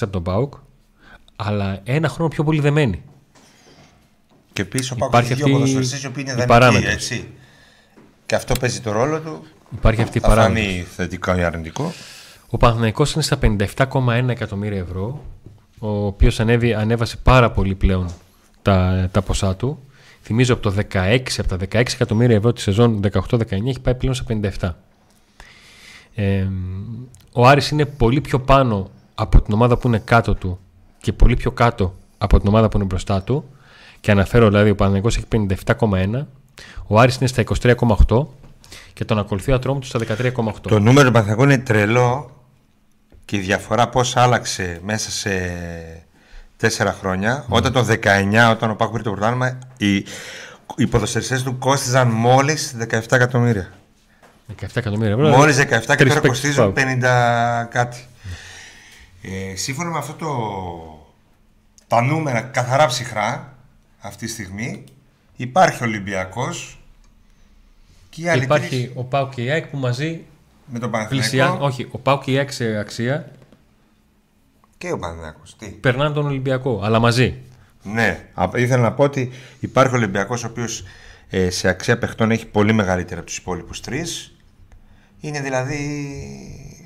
[0.00, 0.54] από τον ΠΑΟΚ,
[1.36, 3.02] αλλά ένα χρόνο πιο πολύ δεμένη.
[4.54, 7.30] Και πίσω ο Υπάρχει δύο ποδοσφαιριστές οι οποίοι είναι δανεικοί, έτσι.
[8.26, 9.44] Και αυτό παίζει το ρόλο του.
[9.74, 10.62] Υπάρχει αυτή η παράμετρο.
[10.62, 11.92] Θα φανεί θετικό ή αρνητικό.
[12.48, 15.24] Ο Παναθηναϊκός είναι στα 57,1 εκατομμύρια ευρώ,
[15.78, 16.40] ο οποίος
[16.76, 18.10] ανέβασε πάρα πολύ πλέον
[18.62, 19.78] τα, τα ποσά του.
[20.22, 24.14] Θυμίζω από, το 16, από τα 16 εκατομμύρια ευρώ τη σεζόν 18-19 έχει πάει πλέον
[24.14, 24.24] στα
[24.58, 24.70] 57.
[26.14, 26.46] Ε,
[27.32, 30.58] ο Άρης είναι πολύ πιο πάνω από την ομάδα που είναι κάτω του
[31.00, 33.48] και πολύ πιο κάτω από την ομάδα που είναι μπροστά του
[34.04, 35.26] και αναφέρω δηλαδή ο Παναθηναϊκός έχει
[35.78, 36.24] 57,1
[36.86, 38.26] ο Άρης είναι στα 23,8
[38.92, 42.30] και τον ακολουθεί ο Ατρόμητος στα 13,8 Το νούμερο του Παναθηναϊκού είναι τρελό
[43.24, 45.30] και η διαφορά πώς άλλαξε μέσα σε
[46.56, 47.44] τέσσερα χρόνια.
[47.48, 49.96] Όταν το 19, όταν ο Πάκου πήρε το πρωτάθλημα, οι,
[50.76, 53.72] οι ποδοσφαιριστές του κόστιζαν μόλις 17 εκατομμύρια.
[54.60, 55.28] 17 εκατομμύρια ευρώ.
[55.28, 56.76] Μόλις 17 και τώρα κοστίζουν 50
[57.70, 58.06] κάτι.
[59.22, 60.28] Ε, σύμφωνα με αυτό το
[61.86, 63.53] τα νούμερα καθαρά ψυχρά
[64.04, 64.84] αυτή τη στιγμή
[65.36, 66.78] υπάρχει ο Ολυμπιακός
[68.10, 70.24] και οι άλλοι Υπάρχει ο Πάου και η ΑΕΚ που μαζί
[70.66, 71.58] με τον Παναθηναϊκό.
[71.60, 73.32] Όχι, ο Πάου και η ΑΕΚ σε αξία
[74.78, 75.56] και ο Παναθηναϊκός.
[75.56, 75.66] Τι.
[75.66, 77.42] Περνάνε τον Ολυμπιακό, αλλά μαζί.
[77.82, 79.30] Ναι, ήθελα να πω ότι
[79.60, 80.84] υπάρχει ο Ολυμπιακός ο οποίος
[81.28, 84.36] ε, σε αξία παιχτών έχει πολύ μεγαλύτερα από τους υπόλοιπους τρεις.
[85.20, 86.08] Είναι δηλαδή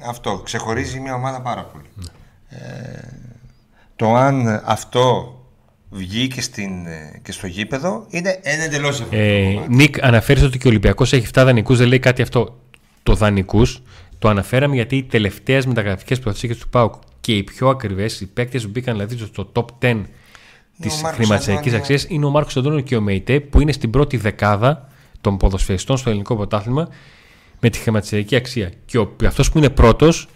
[0.07, 1.91] αυτό, ξεχωρίζει μια ομάδα πάρα πολύ.
[1.95, 2.05] Ναι.
[2.59, 3.09] Ε,
[3.97, 5.33] το αν αυτό
[5.91, 10.67] βγει και, στην, ε, και στο γήπεδο είναι ένα εντελώς ε, Νίκ, αναφέρεις ότι και
[10.67, 12.59] ο Ολυμπιακός έχει 7 δανεικούς, δεν λέει κάτι αυτό.
[13.03, 13.83] Το δανεικούς
[14.19, 18.63] το αναφέραμε γιατί οι τελευταίες μεταγραφικές προθέσει του ΠΑΟΚ και οι πιο ακριβές, οι παίκτες
[18.63, 20.03] που μπήκαν δηλαδή στο top 10
[20.81, 24.89] της χρηματιστηρική αξίας είναι ο Μάρκος Αντώνιο και ο Μεϊτέ που είναι στην πρώτη δεκάδα
[25.21, 26.89] των ποδοσφαιριστών στο ελληνικό πρωτάθλημα
[27.61, 28.73] με τη χρηματιστηρική αξία.
[28.87, 30.29] Και αυτός που είναι πρώτος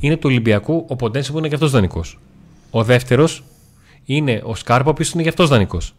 [0.00, 2.18] είναι του Ολυμπιακού, ο Ποντένσε που είναι και αυτός δανεικός.
[2.70, 3.44] Ο δεύτερος
[4.14, 5.94] είναι ο Σκάρπα, ο οποίος είναι και αυτός δανεικός.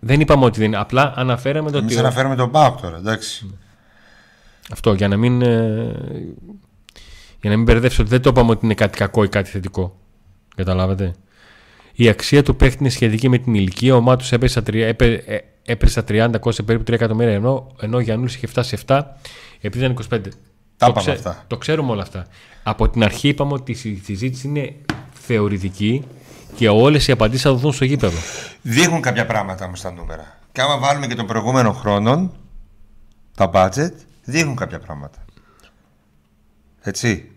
[0.00, 0.76] Δεν είπαμε ότι δεν είναι.
[0.76, 1.86] Απλά αναφέραμε το ότι.
[1.86, 3.54] Εμεί αναφέραμε τον Πάοκ τώρα, εντάξει.
[4.70, 5.42] Αυτό για να μην.
[5.42, 5.96] Ε,
[7.40, 9.96] για να μην μπερδέψω ότι δεν το είπαμε ότι είναι κάτι κακό ή κάτι θετικό.
[10.56, 11.14] Καταλάβατε;
[11.92, 13.96] Η αξία του παίχτη είναι σχετική με την ηλικία.
[13.96, 14.62] Ο Μάτου έπεσε,
[15.84, 19.02] στα 30, κόσε περίπου 3 εκατομμύρια ενώ, ενώ ο Γιάννουλης είχε φτάσει σε 7
[19.60, 20.20] επειδή ήταν 25.
[20.76, 21.44] Τα το, αυτά.
[21.46, 22.26] το ξέρουμε όλα αυτά.
[22.62, 24.74] Από την αρχή είπαμε ότι η συζήτηση είναι
[25.12, 26.04] θεωρητική
[26.54, 28.18] και όλες οι απαντήσεις θα δοθούν στο γήπεδο.
[28.62, 30.38] Δείχνουν κάποια πράγματα όμως τα νούμερα.
[30.52, 32.32] Και άμα βάλουμε και των προηγούμενων χρόνων
[33.36, 33.92] τα budget,
[34.24, 35.24] δείχνουν κάποια πράγματα.
[36.80, 37.30] Έτσι.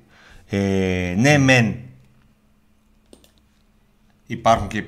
[0.49, 1.75] Ε, ναι, μεν
[4.25, 4.83] υπάρχουν και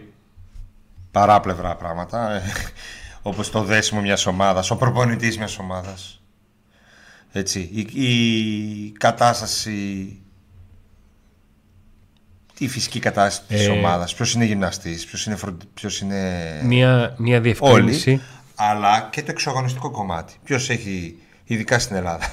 [1.11, 2.41] παράπλευρα πράγματα, ε,
[3.21, 6.21] όπως το δέσιμο μιας ομάδας, ο προπονητής μιας ομάδας.
[7.31, 10.17] Έτσι, η, η κατάσταση
[12.57, 15.37] η φυσική κατάσταση της ε, ομάδας, ποιος είναι γυμναστής, ποιος είναι,
[15.73, 16.41] ποιος είναι...
[16.63, 18.09] Μια, μια διευκρίνηση.
[18.09, 18.21] Όλοι,
[18.55, 20.33] αλλά και το εξογωνιστικό κομμάτι.
[20.43, 22.27] Ποιος έχει, ειδικά στην Ελλάδα,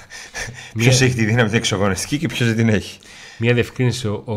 [0.74, 0.84] μια...
[0.84, 2.98] ποιος έχει τη δύναμη την εξογωνιστική και ποιος δεν την έχει.
[3.38, 4.06] Μια διευκρίνηση.
[4.06, 4.32] Ο,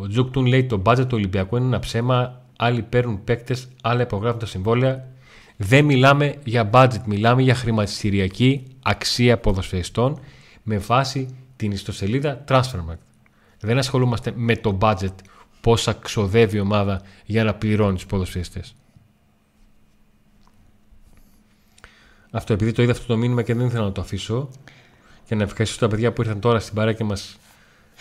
[0.00, 2.40] ο Τζουκτούν λέει το μπάτζετ του Ολυμπιακού είναι ένα ψέμα.
[2.56, 5.06] Άλλοι παίρνουν παίκτες, άλλοι υπογράφουν τα συμβόλαια.
[5.56, 10.20] Δεν μιλάμε για budget, μιλάμε για χρηματιστηριακή αξία ποδοσφαιριστών
[10.62, 13.11] με βάση την ιστοσελίδα Transfermarkt.
[13.64, 15.14] Δεν ασχολούμαστε με το budget,
[15.60, 18.76] πόσα ξοδεύει η ομάδα για να πληρώνει τους ποδοσφαιριστές.
[22.30, 24.48] Αυτό επειδή το είδα αυτό το μήνυμα και δεν ήθελα να το αφήσω
[25.24, 27.38] και να ευχαριστήσω τα παιδιά που ήρθαν τώρα στην παρέα και μας...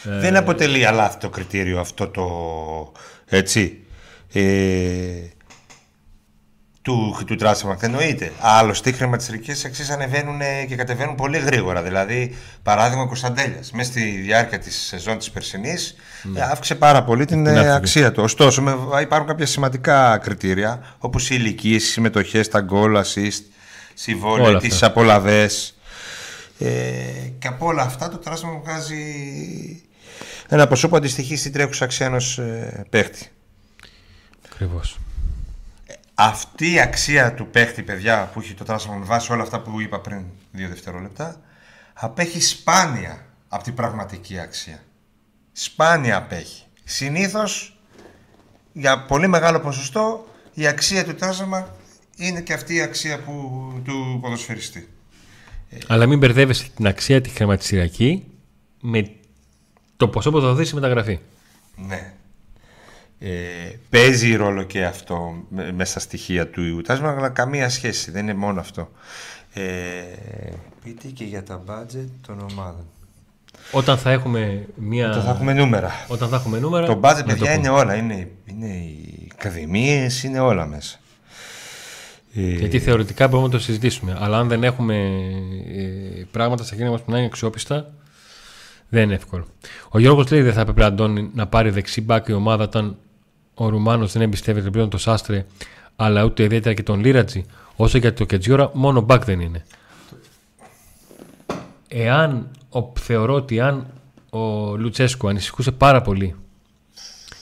[0.03, 2.25] Ε, δεν αποτελεί αλάθητο κριτήριο αυτό το...
[3.25, 3.79] έτσι.
[4.33, 5.27] Ε,
[6.81, 7.83] του, του Τράσσεμακ.
[7.83, 8.31] Εννοείται.
[8.39, 11.81] Άλλωστε, οι χρηματιστηρικέ αξίε ανεβαίνουν και κατεβαίνουν πολύ γρήγορα.
[11.81, 13.71] Δηλαδή, παράδειγμα, ο Κωνσταντέλιας.
[13.71, 16.41] Μέσα στη διάρκεια της σεζόν της περσινής ναι.
[16.41, 18.23] αύξησε πάρα πολύ την, ε, αξία του.
[18.23, 23.43] Ωστόσο, με, υπάρχουν κάποια σημαντικά κριτήρια, όπως οι ηλικίες, οι συμμετοχές, τα γκολ, assist,
[23.93, 25.75] συμβόλαια, τις απολαυές.
[26.59, 26.67] Ε,
[27.39, 29.03] και από όλα αυτά το Τράσσεμακ βγάζει
[30.47, 33.27] ένα ποσό που αντιστοιχεί στην τρέχουσα αξία ενός ε, παίχτη.
[34.51, 34.99] Ακριβώς
[36.23, 39.81] αυτή η αξία του παίχτη, παιδιά, που έχει το τράσμα με βάση όλα αυτά που
[39.81, 41.41] είπα πριν δύο δευτερόλεπτα,
[41.93, 44.83] απέχει σπάνια από την πραγματική αξία.
[45.51, 46.63] Σπάνια απέχει.
[46.83, 47.79] Συνήθως,
[48.73, 51.75] για πολύ μεγάλο ποσοστό, η αξία του τράσμα
[52.15, 53.33] είναι και αυτή η αξία που,
[53.85, 54.89] του ποδοσφαιριστή.
[55.87, 58.27] Αλλά μην μπερδεύεσαι την αξία τη χρηματιστηριακή
[58.81, 59.11] με
[59.97, 61.19] το ποσό που θα δώσει η μεταγραφή.
[61.75, 62.13] Ναι.
[63.23, 68.33] Ε, παίζει ρόλο και αυτό μέσα στα στοιχεία του Ιουτάσμα, αλλά καμία σχέση, δεν είναι
[68.33, 68.91] μόνο αυτό.
[69.53, 69.61] Ε,
[70.83, 72.85] πείτε και για τα budget των ομάδων.
[73.71, 75.09] Όταν θα έχουμε μία.
[75.09, 75.91] Όταν θα έχουμε νούμερα.
[76.07, 76.85] Όταν θα έχουμε νούμερα.
[76.85, 77.95] Το budget, παιδιά, είναι όλα.
[77.95, 80.97] Είναι, είναι οι ακαδημίε, είναι όλα μέσα.
[82.33, 84.17] Ε, Γιατί θεωρητικά μπορούμε να το συζητήσουμε.
[84.19, 84.95] Αλλά αν δεν έχουμε
[85.75, 87.93] ε, πράγματα στα χέρια μας που να είναι αξιόπιστα,
[88.89, 89.45] δεν είναι εύκολο.
[89.89, 92.97] Ο Γιώργος λέει δεν θα έπρεπε Αντώνη να πάρει δεξί μπακ η ομάδα όταν
[93.61, 95.45] ο Ρουμάνος δεν εμπιστεύεται πλέον τον Σάστρε,
[95.95, 97.45] αλλά ούτε ιδιαίτερα και τον Λίρατζι.
[97.75, 99.65] Όσο για το Κετζιόρα, μόνο μπακ δεν είναι.
[101.87, 103.87] Εάν ο, θεωρώ ότι αν
[104.29, 106.35] ο Λουτσέσκο ανησυχούσε πάρα πολύ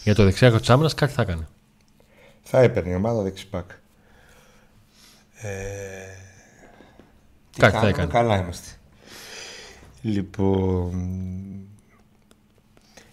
[0.03, 1.47] για το δεξιάκο της άμυνας, κάτι θα έκανε.
[2.43, 3.69] Θα έπαιρνε η ομάδα δεξιμπάκ.
[5.41, 5.49] Ε,
[7.57, 8.11] κάτι θα έκανε.
[8.11, 8.69] Καλά είμαστε.
[10.01, 10.91] Λοιπόν,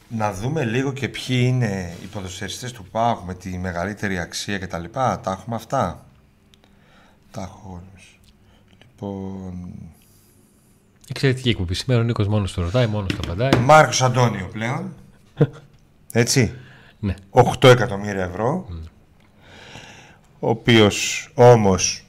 [0.09, 4.67] να δούμε λίγο και ποιοι είναι οι ποδοσφαιριστές του ΠΑΟΚ με τη μεγαλύτερη αξία και
[4.67, 5.21] τα λοιπά.
[5.21, 6.07] Τα έχουμε αυτά.
[7.31, 8.21] Τα έχω όλους.
[8.79, 9.73] Λοιπόν...
[11.09, 11.75] Εξαιρετική εκπομπή.
[11.75, 13.61] Σήμερα ο Νίκος μόνος το ρωτάει, μόνος το απαντάει.
[13.61, 14.95] Μάρκος Αντώνιο πλέον.
[16.13, 16.55] Έτσι.
[16.99, 17.15] Ναι.
[17.31, 18.67] 8 εκατομμύρια ευρώ.
[20.39, 22.07] Ο οποίος όμως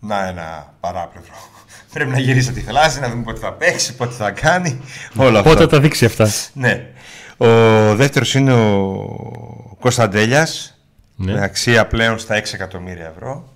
[0.00, 1.34] να ένα παράπλευρο.
[1.92, 4.80] Πρέπει να γυρίσει τη θαλάσσια, να δούμε πότε θα παίξει, πότε θα κάνει.
[5.16, 5.50] Όλα αυτά.
[5.50, 6.30] Πότε θα δείξει αυτά.
[6.52, 6.94] Ναι.
[7.36, 7.46] Ο
[7.94, 10.78] δεύτερος είναι ο Κωνσταντέλιας
[11.16, 11.32] Ναι.
[11.32, 13.48] με αξία πλέον στα 6 εκατομμύρια ευρώ.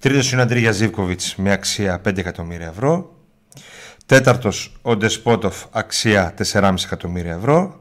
[0.00, 3.14] Τρίτος είναι ο Αντρίγιας Ζίβκοβιτς με αξία 5 εκατομμύρια ευρώ.
[4.06, 7.80] Τέταρτος ο Ντεσπότοφ αξία 4,5 εκατομμύρια ευρώ.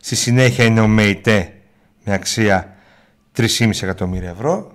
[0.00, 1.52] Στη συνέχεια είναι ο Μεϊτέ
[2.04, 2.74] με αξία
[3.36, 4.72] 3,5 εκατομμύρια ευρώ.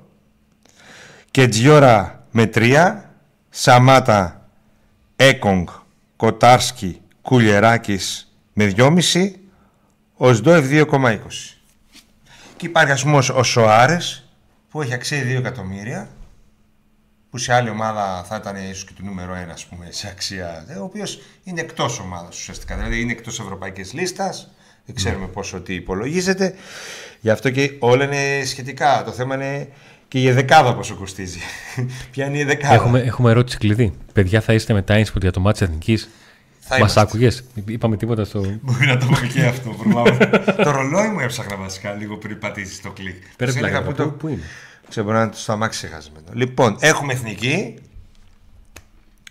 [1.31, 2.95] Και Τζιόρα με 3.
[3.49, 4.49] Σαμάτα,
[5.15, 5.67] Έκογκ,
[6.15, 8.24] Κοτάρσκι, Κουλιεράκης
[8.57, 8.99] με 2,5.
[10.17, 11.17] Ο Σντόεφ 2,20.
[12.57, 14.29] Και υπάρχει ας πούμε ο Σοάρες
[14.69, 16.09] που έχει αξία 2 εκατομμύρια
[17.29, 20.65] που σε άλλη ομάδα θα ήταν ίσως και το νούμερο 1 ας πούμε, σε αξία,
[20.67, 24.51] ε, ο οποίος είναι εκτός ομάδας ουσιαστικά, δηλαδή είναι εκτός ευρωπαϊκής λίστας,
[24.85, 26.53] δεν ξέρουμε πόσο τι υπολογίζεται,
[27.19, 29.67] γι' αυτό και όλα είναι σχετικά, το θέμα είναι
[30.07, 31.39] και η δεκάδα πόσο κοστίζει.
[32.11, 32.73] Ποια είναι η δεκάδα.
[32.73, 33.93] Έχουμε, έχουμε ερώτηση κλειδί.
[34.13, 36.09] Παιδιά, θα είστε μετά input για το μάτι Εθνικής;
[36.67, 36.99] Θα Μας είμαστε.
[37.01, 38.39] άκουγες; Είπαμε τίποτα στο.
[38.61, 39.69] Μπορεί να το πω και αυτό.
[39.69, 40.17] προλάβω.
[40.63, 43.23] το ρολόι μου έψαχνα βασικά λίγο πριν πατήσεις το κλικ.
[43.37, 44.03] Πέρα Σας έλεγα πλάκα.
[44.03, 44.41] που Πού, πού είναι;
[44.89, 46.25] Ξέρω, μπορεί να είναι στο αμάξι ξεχασμένο.
[46.33, 47.75] Λοιπόν, έχουμε εθνική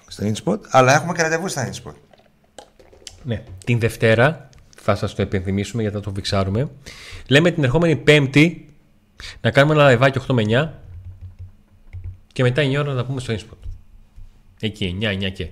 [0.06, 1.92] στο InSpot, αλλά έχουμε και ραντεβού στα InSpot.
[3.22, 3.42] Ναι.
[3.64, 4.48] Την Δευτέρα,
[4.82, 6.68] θα σας το υπενθυμίσουμε γιατί θα το φιξάρουμε.
[7.28, 8.68] Λέμε την ερχόμενη Πέμπτη
[9.40, 10.68] να κάνουμε ένα λαϊβάκι 8 με 9
[12.32, 13.68] και μετά 9 ώρα να τα πούμε στο Inspot.
[14.60, 15.48] Εκεί, 9, 9 και.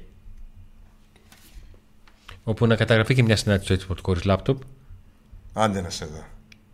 [2.45, 4.61] Όπου να καταγραφεί και μια συνάντηση στο Inspot χωρίς λάπτοπ.
[5.53, 6.25] Άντε να σε δω.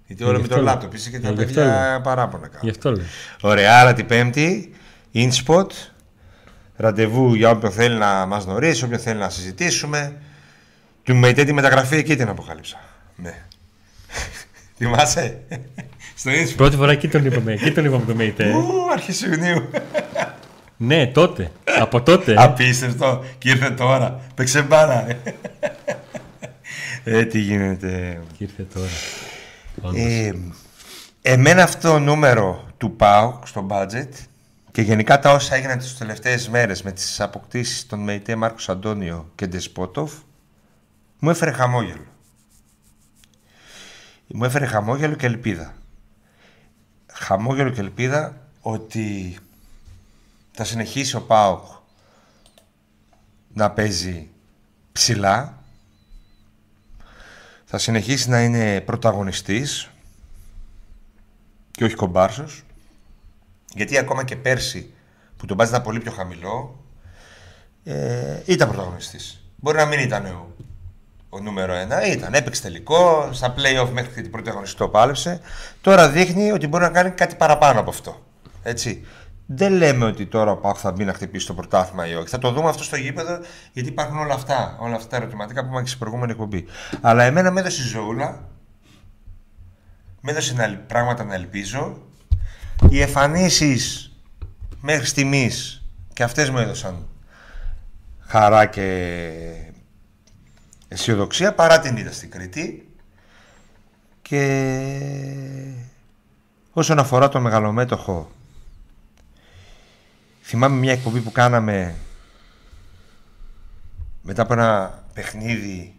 [0.06, 2.46] Γιατί όλο με γι' το αυτό λάπτοπ είσαι και τα Ε, γι' αυτό παιδιά παράπονα
[2.46, 2.70] Γι' κάνουν.
[2.70, 3.04] αυτό λέω.
[3.40, 4.74] Ωραία, άρα την Πέμπτη,
[5.14, 5.66] InSpot,
[6.76, 10.16] ραντεβού για όποιον θέλει να μας γνωρίσει, όποιον θέλει να συζητήσουμε.
[11.02, 12.80] Του ΜΕΙΤΕ τη μεταγραφή εκεί την αποκάλυψα.
[13.16, 13.34] Ναι.
[14.76, 15.40] Θυμάσαι;
[16.16, 16.56] Στο InSpot.
[16.56, 17.52] Πρώτη φορά εκεί τον είπαμε.
[17.52, 18.54] Εκεί τον είπαμε το Mate.
[18.54, 19.68] Ου, αρχές Ιουνίου.
[20.80, 21.50] ναι, τότε.
[21.78, 22.32] Από τότε.
[22.32, 22.34] ε.
[22.38, 23.24] Απίστευτο.
[23.38, 24.20] Και ήρθε τώρα.
[24.34, 25.04] Παίξε μπάρα.
[25.06, 25.18] ρε.
[27.04, 28.22] ε, τι γίνεται.
[28.36, 28.86] Και ήρθε τώρα.
[29.82, 30.00] Όντως.
[30.00, 30.34] Ε,
[31.22, 34.08] εμένα αυτό το νούμερο του ΠΑΟΚ στο budget
[34.70, 39.30] και γενικά τα όσα έγιναν τις τελευταίες μέρες με τις αποκτήσεις των ΜΕΙΤΕ Μάρκος Αντώνιο
[39.34, 40.12] και Ντεσπότοφ
[41.18, 42.06] μου έφερε χαμόγελο.
[44.26, 45.74] Μου έφερε χαμόγελο και ελπίδα.
[47.12, 49.36] Χαμόγελο και ελπίδα ότι
[50.58, 51.64] θα συνεχίσει ο ΠΑΟΚ
[53.52, 54.28] να παίζει
[54.92, 55.62] ψηλά.
[57.64, 59.90] Θα συνεχίσει να είναι πρωταγωνιστής
[61.70, 62.64] και όχι κομπάρσος.
[63.74, 64.92] Γιατί ακόμα και πέρσι
[65.36, 66.84] που τον μπάζ ήταν πολύ πιο χαμηλό
[67.84, 69.42] ε, ήταν πρωταγωνιστής.
[69.56, 70.54] Μπορεί να μην ήταν ο,
[71.28, 75.40] ο νούμερο ένα ήταν, έπαιξε τελικό στα play-off μέχρι και την πρώτη αγωνιστή το πάλεψε.
[75.80, 78.26] Τώρα δείχνει ότι μπορεί να κάνει κάτι παραπάνω από αυτό.
[78.62, 79.06] Έτσι
[79.50, 82.28] δεν λέμε ότι τώρα ο Πάκ θα μπει να χτυπήσει το πρωτάθλημα ή όχι.
[82.28, 83.38] Θα το δούμε αυτό στο γήπεδο
[83.72, 84.76] γιατί υπάρχουν όλα αυτά.
[84.80, 86.64] Όλα αυτά τα ερωτηματικά που είπαμε και στην προηγούμενη εκπομπή.
[87.00, 88.48] Αλλά εμένα με έδωσε η ζωούλα.
[90.20, 91.98] Με έδωσε να, πράγματα να ελπίζω.
[92.88, 94.16] Οι εμφανίσεις
[94.80, 97.06] μέχρι στιγμής και αυτές μου έδωσαν
[98.20, 98.82] χαρά και
[100.88, 102.88] αισιοδοξία παρά την είδα στην Κρήτη.
[104.22, 104.70] Και
[106.72, 108.30] όσον αφορά τον μεγαλομέτωχο
[110.48, 111.94] θυμάμαι μια εκπομπή που κάναμε
[114.22, 115.94] μετά από ένα παιχνίδι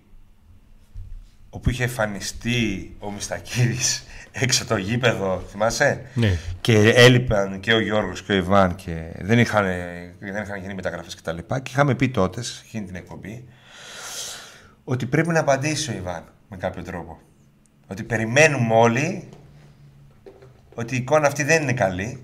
[1.50, 6.38] όπου είχε εμφανιστεί ο Μιστακίδης έξω το γήπεδο, θυμάσαι; Ναι.
[6.62, 9.66] Και έλειπαν και ο Γιώργος και ο Ιβάν και δεν είχαν,
[10.20, 11.38] δεν είχαν γίνει μεταγραφές κτλ.
[11.38, 13.46] Και, και είχαμε πει τότε, σε εκείνη την εκπομπή,
[14.84, 17.20] ότι πρέπει να απαντήσει ο Ιβάν με κάποιο τρόπο.
[17.88, 19.30] Ότι περιμένουμε όλοι
[20.76, 22.22] ότι η εικόνα αυτή δεν είναι καλή.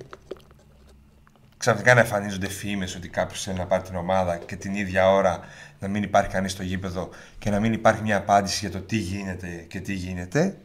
[1.58, 5.40] Ξαφνικά να εμφανίζονται φήμες ότι κάποιος θέλει να πάρει την ομάδα και την ίδια ώρα
[5.80, 8.98] να μην υπάρχει κανείς στο γήπεδο και να μην υπάρχει μια απάντηση για το τι
[8.98, 10.58] γίνεται και τι γίνεται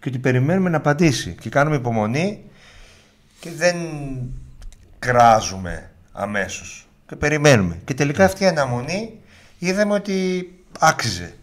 [0.00, 2.44] και ότι περιμένουμε να απαντήσει και κάνουμε υπομονή
[3.40, 3.76] και δεν
[4.98, 7.80] κράζουμε αμέσως και περιμένουμε.
[7.84, 9.20] Και τελικά αυτή η αναμονή
[9.58, 11.34] είδαμε ότι άξιζε.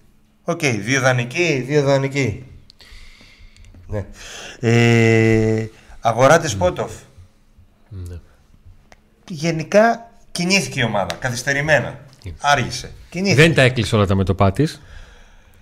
[0.43, 2.45] OK, okay, δύο δανεικοί, δύο δανεικοί.
[3.87, 4.05] Ναι.
[4.59, 5.69] ε,
[6.01, 6.91] αγορά Ντεσπόντοφ
[7.89, 8.19] Ναι.
[9.27, 11.99] Γενικά κινήθηκε η ομάδα καθυστερημένα
[12.39, 13.41] άργησε κινήθηκε.
[13.41, 14.65] Δεν τα έκλεισε όλα τα μέτωπά της,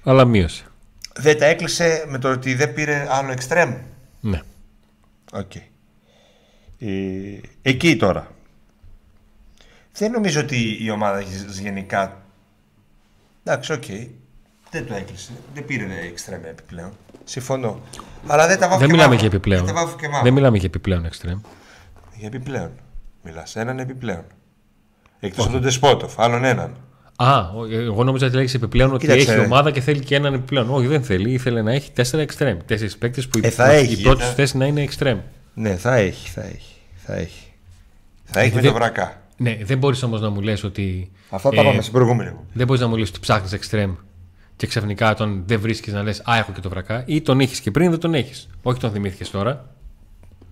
[0.04, 0.64] αλλά μείωσε.
[1.16, 3.74] Δεν τα έκλεισε με το ότι δεν πήρε άλλο εξτρέμ.
[4.20, 4.42] Ναι.
[5.32, 5.56] Οκ.
[5.56, 8.32] Ε, εκεί τώρα.
[9.94, 11.24] Δεν νομίζω ότι η ομάδα
[11.62, 12.22] γενικά...
[13.44, 13.84] Εντάξει, οκ.
[14.72, 15.32] Δεν το έκλεισε.
[15.54, 16.92] Δεν πήρε εξτρέμ επιπλέον.
[17.24, 17.82] Συμφωνώ.
[18.28, 19.28] Αλλά δεν τα βάφω Δεν και μιλάμε μαύρο.
[19.28, 19.66] για επιπλέον.
[19.66, 20.24] Δεν τα βάφω και μαύρο.
[20.24, 21.40] Δεν μιλάμε για επιπλέον εξτρέμ.
[22.16, 22.72] Για επιπλέον.
[23.26, 23.56] Μιλάς.
[23.56, 24.24] Έναν επιπλέον.
[25.20, 26.20] Εκτός από τον Ντεσπόντοφ.
[26.20, 26.76] Άλλον έναν.
[27.16, 29.46] Α, ο- εγώ νόμιζα ότι λέγες επιπλέον ότι Κοίταξε, έχει ρε.
[29.46, 30.70] ομάδα και θέλει και έναν επιπλέον.
[30.70, 31.32] Όχι, δεν θέλει.
[31.32, 32.58] Ήθελε να έχει τέσσερα εξτρέμ.
[32.66, 35.20] Τέσσερις παίκτες που Ε, θα η, έχει, η πρώτη θα- σου θέση να είναι εξτρέμ.
[35.54, 36.74] Ναι, θα έχει, θα έχει.
[36.96, 37.46] Θα έχει.
[38.24, 39.22] Θα έχει με δεν- το βρακά.
[39.38, 41.12] Ναι, δεν μπορείς όμως να μου λες ότι.
[41.30, 42.30] Αυτά τα ε, είπαμε στην προηγούμενη.
[42.30, 42.48] εκπομπή.
[42.54, 43.94] Δεν μπορείς να μου λες ότι ψάχνεις εξτρέμ
[44.56, 47.04] και ξαφνικά τον δεν βρίσκεις να λες Α, έχω και το βρακά.
[47.06, 48.48] Ή τον είχε και πριν δεν τον έχεις.
[48.64, 49.66] Όχι τον θυμήθηκες τώρα.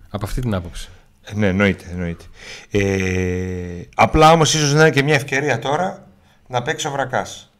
[0.08, 0.88] Από αυτή την άποψη.
[1.24, 1.84] Ε, Ναι, εννοείται.
[1.90, 2.24] εννοείται.
[2.70, 6.06] Ε, απλά όμως ίσως να είναι και μια ευκαιρία τώρα
[6.48, 7.52] να παίξει ο βρακάς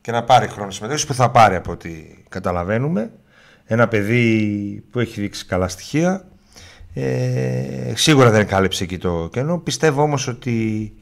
[0.00, 1.90] και να πάρει χρόνο συμμετοχή που θα πάρει από ό,τι
[2.28, 3.10] καταλαβαίνουμε.
[3.64, 6.24] Ένα παιδί που έχει δείξει καλά στοιχεία.
[6.94, 9.58] Ε, σίγουρα δεν κάλυψε εκεί το κενό.
[9.58, 10.92] Πιστεύω όμως ότι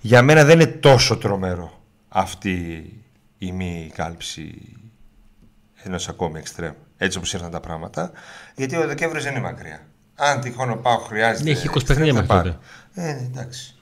[0.00, 2.84] για μένα δεν είναι τόσο τρομερό αυτή
[3.38, 4.54] η μη κάλυψη
[5.82, 6.72] ενός ακόμη εξτρέμ.
[6.96, 8.10] Έτσι όπως ήρθαν τα πράγματα.
[8.56, 9.86] Γιατί ο Δεκέμβρης δεν είναι μακριά.
[10.18, 11.44] Αν τυχόν ο Πάο χρειάζεται.
[11.44, 12.58] Ναι, έχει 20 εξτρέμ, παιχνίδια θα μέχρι πάρει.
[12.94, 13.74] Ε, ναι, εντάξει.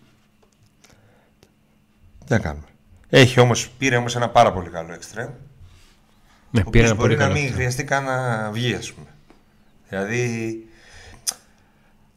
[2.27, 2.65] Τι να κάνουμε.
[3.09, 5.29] Έχει όμως, πήρε όμως ένα πάρα πολύ καλό εξτρέμ.
[6.51, 7.33] Ναι, Ο πήρε οποίος ένα πολύ μπορεί να καλό.
[7.35, 7.57] μην εξτρέμ.
[7.61, 9.07] χρειαστεί καν να βγει, ας πούμε.
[9.89, 10.65] Δηλαδή,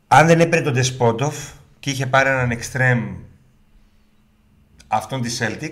[0.08, 1.36] αν δεν έπαιρνε τον Ντεσπότοφ
[1.80, 3.16] και είχε πάρει έναν εξτρέμ
[4.88, 5.72] αυτόν της Celtic,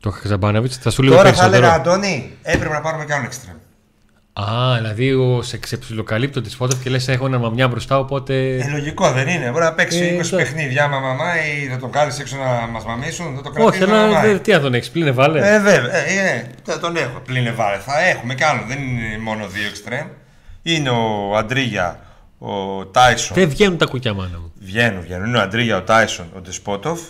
[0.00, 1.56] Το Χαζαμπάνεβιτ θα σου λέω τώρα θα περισσότερο.
[1.56, 3.56] έλεγα Αντώνη, έπρεπε να πάρουμε κι άλλον εξτρέμ.
[4.40, 8.56] Α, δηλαδή ο, σε ξεψιλοκαλύπτω τη φώτος και λες: Έχω ένα μαμιά μπροστά, οπότε.
[8.56, 9.50] Ε, λογικό δεν είναι.
[9.50, 10.36] Μπορεί να παίξει Ε, 20 εντάξει.
[10.36, 13.36] παιχνίδια μα μαμά ή θα τον κάνει έξω να μας μαμίσουν.
[13.36, 15.54] Θα το Όχι, κρατήσει αλλά να δεν- τι να τον έχεις, πλήνε βάλε.
[15.54, 15.94] Ε, βέβαια.
[15.96, 17.18] Ε, ε, θα τον έχω.
[17.20, 17.78] Πλην ευάρε.
[17.78, 18.62] Θα έχουμε κι άλλο.
[18.68, 20.06] Δεν είναι μόνο δύο εξτρέμ.
[20.62, 22.00] Είναι ο Αντρίγια,
[22.38, 23.36] ο Τάισον.
[23.36, 24.52] Δεν βγαίνουν τα κουκιά, μάνα μου.
[24.60, 25.26] Βγαίνουν, βγαίνουν.
[25.26, 27.00] Είναι ο Αντρίγια, ο Τάισον, ο Ντεσπότοφ.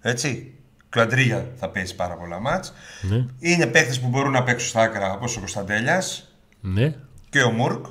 [0.00, 0.54] Έτσι.
[0.90, 2.72] Και ο Αντρίγια θα παίζει πάρα πολλά μάτς.
[3.00, 3.24] Ναι.
[3.38, 6.24] Είναι παίχτε που μπορούν να παίξουν στα άκρα όπως ο Κωνσταντέλιας
[6.60, 6.94] Ναι.
[7.30, 7.84] και ο Μουργκ.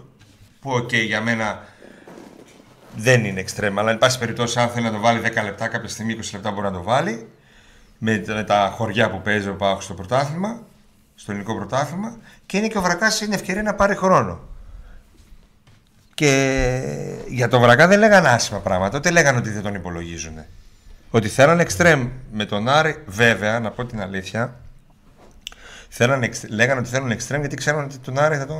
[0.61, 1.63] Που οκ, για μένα
[2.95, 5.89] δεν είναι εξτρέμ, αλλά εν πάση περιπτώσει, αν θέλει να το βάλει 10 λεπτά, κάποια
[5.89, 7.27] στιγμή 20 λεπτά μπορεί να το βάλει.
[7.97, 10.61] Με, με τα χωριά που παίζει ο ΠΑΟΚ στο πρωτάθλημα,
[11.15, 12.17] στο ελληνικό πρωτάθλημα.
[12.45, 14.39] Και είναι και ο Βρακάς είναι ευκαιρία να πάρει χρόνο.
[16.13, 16.61] Και
[17.27, 20.33] για τον Βρακά δεν λέγανε άσχημα πράγματα, ούτε λέγανε ότι δεν τον υπολογίζουν.
[21.11, 24.59] Ότι θέλανε εξτρέμ με τον Άρη, βέβαια, να πω την αλήθεια,
[25.89, 28.57] θέλανε, εξ- λέγανε ότι θέλουν εξτρέμ γιατί ξέρουν ότι τον Άρη θα, τον,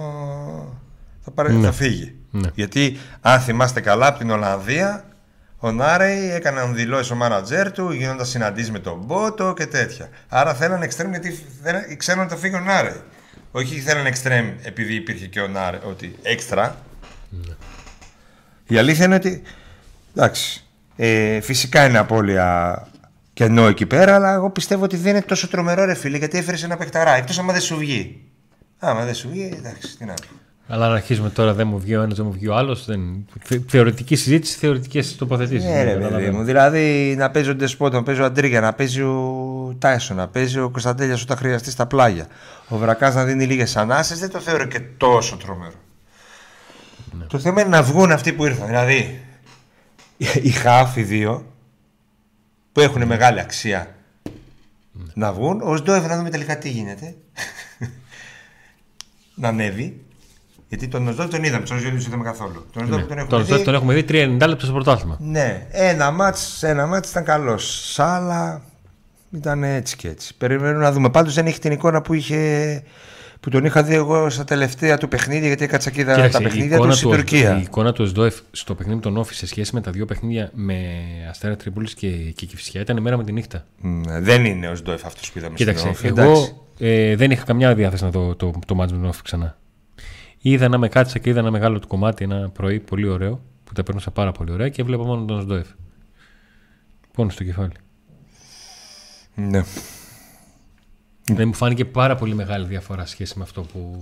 [1.22, 1.66] θα, πάρει, Ναι.
[1.66, 2.16] θα φύγει.
[2.32, 2.50] Ναι.
[2.54, 5.04] Γιατί αν θυμάστε καλά από την Ολλανδία,
[5.58, 10.10] ο Νάρεϊ έκαναν δηλώσει ο μάνατζέρ του, γίνονταν συναντήσεις με τον Μπότο και τέτοια.
[10.30, 13.02] Άρα θέλανε εξτρέμ γιατί δεν- ξέρουν ότι θα φύγει ο Νάρεϊ.
[13.52, 16.76] Όχι θέλανε εξτρέμ επειδή υπήρχε και ο Νάρεϊ, ότι έξτρα.
[18.68, 19.42] Η αλήθεια είναι ότι.
[20.16, 20.64] Εντάξει.
[20.96, 22.88] Ε, φυσικά είναι απώλεια
[23.40, 26.64] κενό εκεί πέρα, αλλά εγώ πιστεύω ότι δεν είναι τόσο τρομερό ρε φίλε, γιατί έφερες
[26.64, 27.16] ένα παιχταρά.
[27.16, 28.22] Εκτός άμα δεν σου βγει.
[28.80, 30.28] Άμα δεν σου βγει, εντάξει, τι να πω.
[30.68, 32.86] Αλλά αν αρχίζουμε τώρα, δεν μου βγει ο ένας, δεν μου βγει ο άλλος.
[32.86, 33.00] Δεν...
[33.44, 35.70] Θε- Θεωρητική συζήτηση, θεωρητικές τοποθετήσεις.
[35.70, 36.44] Ναι, ρε παιδί μου.
[36.44, 40.60] Δηλαδή να παίζει ο Ντεσπότο, να παίζει ο Αντρίγια, να παίζει ο Τάισον, να παίζει
[40.60, 42.28] ο Κωνσταντέλιας όταν χρειαστεί στα πλάγια.
[42.68, 45.80] Ο Βρακάς να δίνει λίγες ανάσες, δεν το θεωρώ και τόσο τρομερό.
[47.28, 48.68] Το θέμα είναι να βγουν αυτοί που ήρθαν.
[48.68, 49.22] Δηλαδή
[50.42, 51.46] οι χάφοι δύο
[52.80, 53.96] που έχουν μεγάλη αξία
[55.14, 55.62] να βγουν.
[55.62, 57.16] Ο Σντόεφ να δούμε τελικά τι γίνεται.
[59.42, 60.02] να ανέβει.
[60.68, 62.66] Γιατί τον Οσδόεφ τον είδαμε, τον Οσδόεφ δεν είδαμε καθόλου.
[62.74, 63.08] Τον Οσδόεφ Ναι.
[63.08, 63.64] τον έχουμε Τον δει.
[63.64, 65.18] τον έχουμε δει 3-90 λεπτά στο πρωτάθλημα.
[65.20, 67.92] Ναι, ένα μάτς, ένα μάτς ήταν καλός.
[67.94, 68.62] Σάλα
[69.32, 70.36] ήταν έτσι και έτσι.
[70.38, 71.10] Περιμένουμε να δούμε.
[71.10, 72.84] Πάντως δεν έχει την εικόνα που, είχε,
[73.40, 76.44] που τον είχα δει εγώ στα τελευταία του παιχνίδια, γιατί έκατσα και είδα Κοίταξε, τα
[76.44, 77.58] η παιχνίδια εικόνα του στην του- Τουρκία.
[77.58, 80.50] Η εικόνα του Εσδόεφ στο παιχνίδι με τον Όφη σε σχέση με τα δύο παιχνίδια
[80.54, 80.76] με
[81.30, 83.66] Αστέρα Τρίπολης και, και Κηφισιά ήταν η μέρα με τη νύχτα.
[83.82, 86.32] Μ, δεν είναι ο Σντόεφ αυτός που είδαμε Κοίταξε, στην Όφη, εντάξει.
[86.32, 89.22] εγώ ε, δεν είχα καμιά διάθεση να δω το, το, το μάτς με τον Όφη
[89.22, 89.58] ξανά.
[90.42, 93.74] Είδα να με κάτσα και είδα ένα μεγάλο του κομμάτι ένα πρωί πολύ ωραίο που
[93.74, 95.68] τα παίρνωσα πάρα πολύ ωραία και βλέπω μόνο τον Σντόεφ.
[97.14, 97.72] Πόνο στο κεφάλι.
[99.36, 99.64] Ναι.
[101.34, 104.02] Δεν μου φάνηκε πάρα πολύ μεγάλη διαφορά σε σχέση με αυτό που.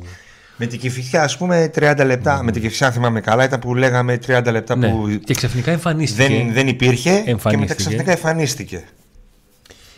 [0.58, 2.44] Με την Κηφισιά, ας πούμε, 30 λεπτά.
[2.44, 4.90] Με την Κηφισιά, αν θυμάμαι καλά, ήταν που λέγαμε 30 λεπτά Ναι.
[4.90, 6.28] που Και ξαφνικά εμφανίστηκε.
[6.28, 7.74] δεν, δεν υπήρχε και μετά Εμφανίστηκε.
[7.74, 8.84] ξαφνικά εμφανίστηκε.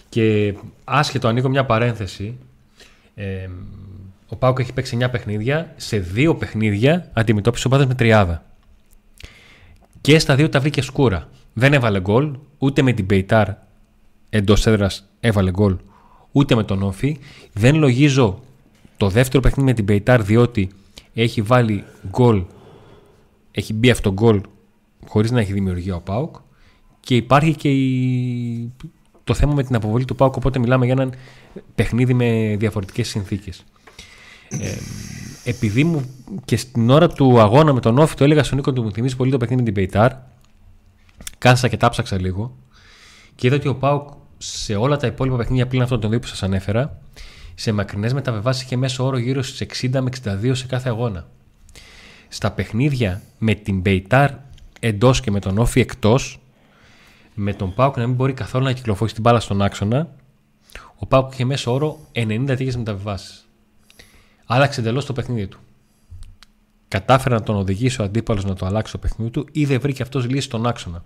[0.10, 2.38] Και άσχετο, ανοίγω μια παρένθεση.
[3.16, 3.48] Ε,
[4.28, 5.74] ο Πάουκ έχει παίξει 9 παιχνίδια.
[5.76, 8.44] Σε δύο παιχνίδια αντιμετώπισε ομάδες με τριάδα.
[10.02, 11.30] Και στα δύο τα βρήκε σκούρα.
[11.54, 13.48] Δεν έβαλε γκολ, ούτε με την Πεϊτάρ
[14.30, 15.78] εντός έδρας έβαλε γκολ,
[16.32, 17.18] ούτε με τον Όφη.
[17.54, 18.40] Δεν λογίζω
[18.98, 20.70] το δεύτερο παιχνίδι με την Πεϊτάρ διότι
[21.14, 22.44] έχει βάλει γκολ,
[23.52, 24.42] έχει μπει αυτό γκολ
[25.08, 26.36] χωρίς να έχει δημιουργία ο Πάουκ
[27.00, 28.74] και υπάρχει και η...
[29.24, 31.14] το θέμα με την αποβολή του Πάουκ οπότε μιλάμε για έναν
[31.76, 33.64] παιχνίδι με διαφορετικές συνθήκες.
[34.50, 34.76] Ε,
[35.44, 36.10] επειδή μου
[36.46, 39.16] και στην ώρα του αγώνα με τον Όφη το έλεγα στον Νίκο του μου θυμίζει
[39.16, 40.12] πολύ το παιχνίδι με την Πεϊτάρ
[41.38, 42.56] κάθισα και τα ψάξα λίγο
[43.36, 44.10] και είδα ότι ο Πάουκ
[44.42, 47.00] σε όλα τα υπόλοιπα παιχνίδια πλήν αυτών των δύο που σας ανέφερα
[47.56, 51.28] σε μακρινές μεταβεβάσεις είχε μέσο όρο γύρω στις 60 με 62 σε κάθε αγώνα.
[52.28, 54.32] Στα παιχνίδια με την Μπεϊτάρ
[54.80, 56.40] εντός και με τον Όφη εκτός
[57.34, 60.10] με τον Πάουκ να μην μπορεί καθόλου να κυκλοφορήσει την μπάλα στον άξονα
[61.00, 63.48] ο Πάουκ είχε μέσο όρο 90 τέτοιες μεταβιβάσεις.
[64.46, 65.60] Άλλαξε εντελώς το παιχνίδι του.
[66.88, 70.02] Κατάφερε να τον οδηγήσει ο αντίπαλος να το αλλάξει το παιχνίδι του ή δεν βρήκε
[70.02, 71.04] αυτός λύση στον άξονα.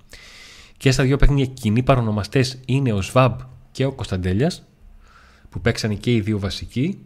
[0.84, 3.40] Και στα δύο παιχνίδια κοινοί παρονομαστές είναι ο Σβάμπ
[3.72, 4.64] και ο Κωνσταντέλιας,
[5.50, 7.00] που παίξαν και οι δύο βασικοί.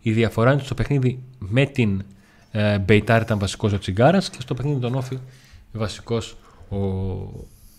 [0.00, 2.04] Η διαφορά είναι ότι στο παιχνίδι με την
[2.50, 5.18] ε, Μπεϊτάρ ήταν βασικός ο Τσιγκάρας και στο παιχνίδι με τον Όφη
[5.72, 6.36] βασικός
[6.68, 6.76] ο,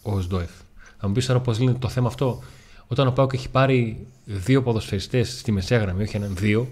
[0.01, 0.51] ο Σντόεφ.
[0.99, 2.43] Θα μου πεις τώρα πώς λύνεται το θέμα αυτό.
[2.88, 6.67] Όταν ο Πάουκ έχει πάρει δύο ποδοσφαιριστές στη μεσαία γραμμή, όχι έναν, δύο,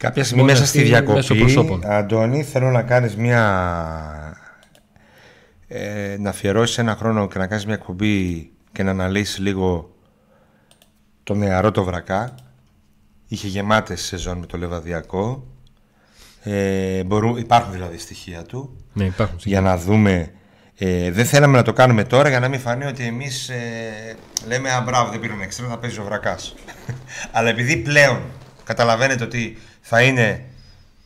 [0.00, 1.80] Κάποια στιγμή Μπορεί μέσα να στη στείλει διακοπή, μέσω προσώπων.
[1.84, 4.29] Αντώνη, θέλω να κάνεις μια...
[5.72, 9.94] Ε, να αφιερώσεις ένα χρόνο και να κάνεις μια εκπομπή και να αναλύσεις λίγο
[11.22, 12.34] το νεαρό το βρακά.
[13.28, 15.46] Είχε γεμάτες σεζόν με το Λεβαδιακό.
[16.42, 19.38] Ε, μπορούν, υπάρχουν δηλαδή στοιχεία του ναι, υπάρχουν.
[19.44, 20.32] για να δούμε.
[20.78, 24.70] Ε, δεν θέλαμε να το κάνουμε τώρα για να μην φανεί ότι εμείς ε, λέμε
[24.70, 26.54] «Α, μπράβο, δεν πήραμε έξτρα, θα παίζει ο Βρακάς».
[27.32, 28.20] Αλλά επειδή πλέον
[28.64, 30.44] καταλαβαίνετε ότι θα είναι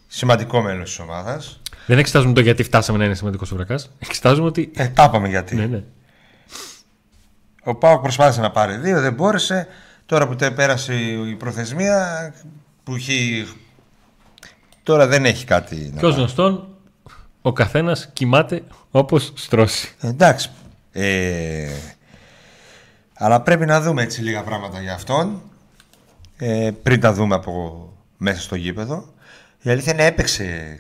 [0.07, 3.91] σημαντικό μέλος της ομάδας, Δεν εξετάζουμε το γιατί φτάσαμε να είναι σημαντικός ο Βρακάς.
[3.99, 4.71] Εξετάζουμε ότι.
[4.75, 5.55] ε, τα είπαμε γιατί.
[5.57, 5.83] ναι, ναι.
[7.65, 9.67] Ο Πάοκ προσπάθησε να πάρει δύο, δεν μπόρεσε.
[10.07, 10.95] Τώρα που τε- πέρασε
[11.29, 12.35] η προθεσμία,
[12.85, 13.49] που έχει...
[14.83, 16.69] Τώρα δεν έχει κάτι να Και ω γνωστόν,
[17.43, 19.95] ο καθένας κοιμάται όπως στρώσει.
[20.01, 20.51] Εντάξει.
[20.93, 21.71] Ε,
[23.15, 25.43] αλλά πρέπει να δούμε έτσι λίγα πράγματα για αυτόν.
[26.37, 29.09] Ε, πριν τα δούμε από μέσα στο γήπεδο.
[29.63, 30.79] Η αλήθεια είναι έπαιξε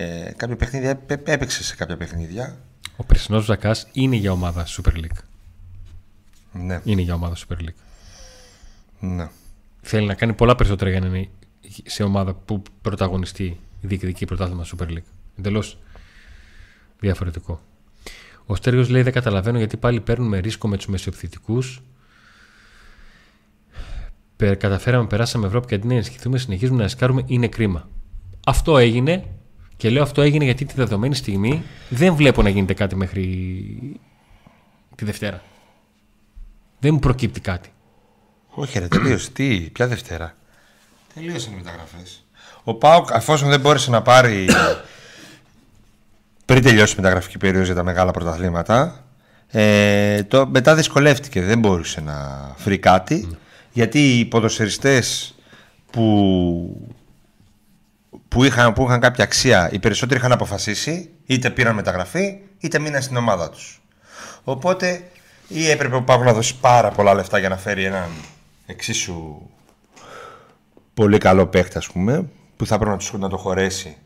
[0.00, 2.58] ε, κάποια παιχνίδια, έπαι- έπαιξε σε κάποια παιχνίδια.
[2.96, 5.18] Ο περσινός Βρακά είναι για ομάδα Super League.
[6.52, 7.74] Ναι, Είναι για ομάδα Super League.
[9.00, 9.28] ναι.
[9.80, 11.28] Θέλει να κάνει πολλά περισσότερα για να είναι
[11.84, 15.02] σε ομάδα που πρωταγωνιστεί διεκδικεί πρωτάθλημα Super League.
[15.38, 15.78] Εντελώς
[17.00, 17.60] διαφορετικό.
[18.46, 21.62] Ο Στέργιο λέει: Δεν καταλαβαίνω γιατί πάλι παίρνουμε ρίσκο με τους μεσοεπιθετικού.
[24.36, 27.22] Καταφέραμε, περάσαμε Ευρώπη και αντί να ενισχυθούμε, συνεχίζουμε να ρισκάρουμε.
[27.26, 27.88] Είναι κρίμα.
[28.46, 29.24] Αυτό έγινε
[29.78, 33.22] και λέω αυτό έγινε γιατί τη δεδομένη στιγμή δεν βλέπω να γίνεται κάτι μέχρι
[34.94, 35.42] τη Δευτέρα.
[36.78, 37.68] Δεν μου προκύπτει κάτι.
[38.48, 39.30] Όχι, ρε, τελείωσε.
[39.30, 40.36] Τι, ποια Δευτέρα;
[41.14, 42.24] Τελείωσαν οι μεταγραφές.
[42.64, 44.46] Ο Πάοκ, εφόσον δεν μπόρεσε να πάρει
[46.44, 49.04] πριν τελειώσει η μεταγραφική περίοδο για τα μεγάλα πρωταθλήματα,
[49.48, 51.42] ε, το, μετά δυσκολεύτηκε.
[51.42, 52.16] Δεν μπορούσε να
[52.58, 53.28] βρει κάτι.
[53.72, 55.34] Γιατί οι ποδοσφαιριστές
[55.90, 56.96] που,
[58.28, 63.02] που, είχαν, που είχαν κάποια αξία, οι περισσότεροι είχαν αποφασίσει, είτε πήραν μεταγραφή, είτε μείναν
[63.02, 63.82] στην ομάδα τους.
[64.44, 65.10] Οπότε
[65.48, 68.08] ή έπρεπε ο Παύλος να δώσει πάρα πολλά λεφτά για να φέρει έναν
[68.66, 69.48] εξίσου
[70.94, 73.96] πολύ καλό παίχτη, ας πούμε, που θα πρέπει να, τους, να το χωρέσει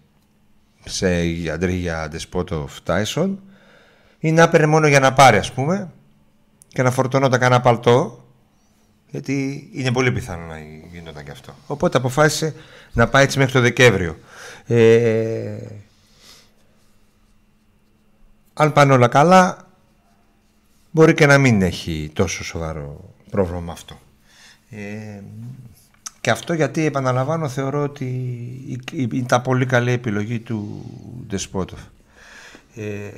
[0.85, 1.07] σε
[1.53, 3.41] αντρί για Ντεσπότοφ Τάισον,
[4.19, 5.91] ή να έπαιρνε μόνο για να πάρει, ας πούμε,
[6.69, 8.22] και να φορτωνόταν κανένα παλτό,
[9.13, 10.59] Γιατί είναι πολύ πιθανό να
[10.93, 11.55] γινόταν και αυτό.
[11.67, 12.55] Οπότε αποφάσισε
[12.93, 14.19] να πάει έτσι μέχρι το Δεκέμβριο.
[14.67, 15.57] Ε,
[18.55, 19.69] αν πάνε όλα καλά,
[20.91, 23.99] μπορεί και να μην έχει τόσο σοβαρό πρόβλημα αυτό.
[24.71, 25.21] Ε,
[26.21, 28.07] και αυτό γιατί, επαναλαμβάνω, θεωρώ ότι
[29.13, 30.85] ήταν πολύ καλή επιλογή του
[31.27, 31.81] Ντεσπότοφ.
[32.75, 33.11] Ε,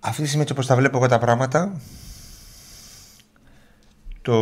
[0.00, 1.80] αυτή τη στιγμή, όπως τα βλέπω εγώ τα πράγματα,
[4.22, 4.36] το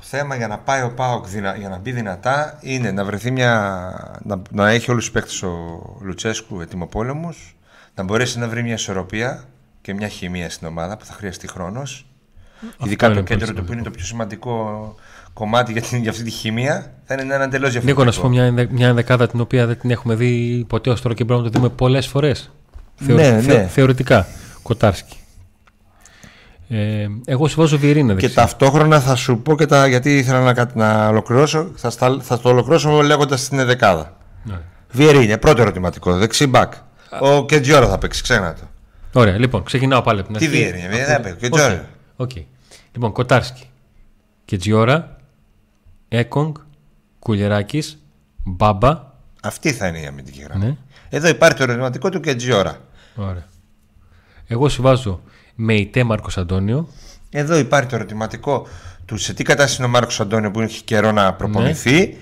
[0.00, 1.26] θέμα για να πάει ο Πάοκ
[1.58, 4.18] για να μπει δυνατά είναι να βρεθεί μια.
[4.22, 5.56] να, να έχει όλους τους παίκτες ο
[6.00, 7.56] Λουτσέσκου ετοιμοπόλεμους,
[7.94, 9.44] να μπορέσει να βρει μια ισορροπία
[9.80, 12.06] και μια χημεία στην ομάδα που θα χρειαστεί χρόνος.
[12.84, 14.94] Ειδικά το κέντρο του που είναι το πιο σημαντικό
[15.32, 17.86] κομμάτι για, την, για αυτή τη χημεία θα είναι ένα εντελώς διαφορετικό.
[17.86, 21.00] Νίκο, να σου πω μια, μια δεκάδα την οποία δεν την έχουμε δει ποτέ ως
[21.00, 22.50] τώρα και πρέπει να το δούμε πολλές φορές.
[22.98, 23.66] Ναι, ναι.
[23.66, 24.26] θεωρητικά.
[24.62, 25.16] Κοτάρσκι.
[26.68, 28.14] Ε, εγώ σου βάζω Βιερίνα.
[28.14, 29.86] Και ταυτόχρονα θα σου πω και τα.
[29.86, 31.70] Γιατί ήθελα να, να ολοκληρώσω.
[31.74, 31.90] Θα,
[32.20, 34.16] θα το ολοκληρώσω λέγοντας την δεκάδα.
[34.44, 34.58] Ναι.
[34.90, 36.16] Βιερίνα, πρώτο ερωτηματικό.
[36.16, 36.72] Δεξί μπακ.
[37.20, 38.68] Ο Κεντζιόρα θα παίξει, ξένα το.
[39.20, 40.48] Ωραία, λοιπόν, ξεκινάω πάλι από την αρχή.
[40.48, 41.38] Τι Βιερίνα, δεν παίξει.
[41.38, 41.88] Κεντζιόρα.
[42.16, 42.44] Okay.
[42.92, 43.70] Λοιπόν, Κοτάρσκι.
[44.44, 45.16] Κεντζιόρα.
[46.08, 46.54] Έκογκ.
[47.18, 48.02] Κουλιεράκης.
[48.44, 49.06] Μπάμπα.
[49.42, 50.64] Αυτή θα είναι η αμυντική γραμμή.
[50.64, 50.76] Ναι.
[51.08, 52.76] Εδώ υπάρχει το ερωτηματικό του Κεντζιόρα.
[53.14, 53.46] Ωραία.
[54.46, 55.20] Εγώ σου βάζω
[55.60, 56.88] Μεϊτέ Μάρκος Αντώνιο.
[57.30, 58.66] Εδώ υπάρχει το ερωτηματικό
[59.04, 61.98] του σε τι κατάσταση είναι ο Μάρκος Αντώνιο που έχει καιρό να προπονηθεί.
[61.98, 62.14] Ναι.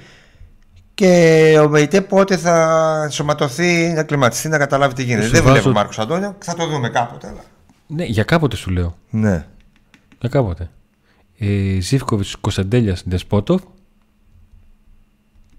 [0.94, 5.28] Και ο Μεϊτέ πότε θα σωματωθεί, να κλιματιστεί, να καταλάβει τι γίνεται.
[5.28, 7.34] Δεν βλέπω ο Μάρκος Αντώνιο, θα το δούμε κάποτε.
[7.86, 8.96] Ναι, για κάποτε σου λέω.
[9.10, 9.46] Ναι.
[10.18, 10.70] Για κάποτε.
[11.38, 13.62] Ε, Ζήφκοβιτς Κωνσταντέλια Ντεσπότοφ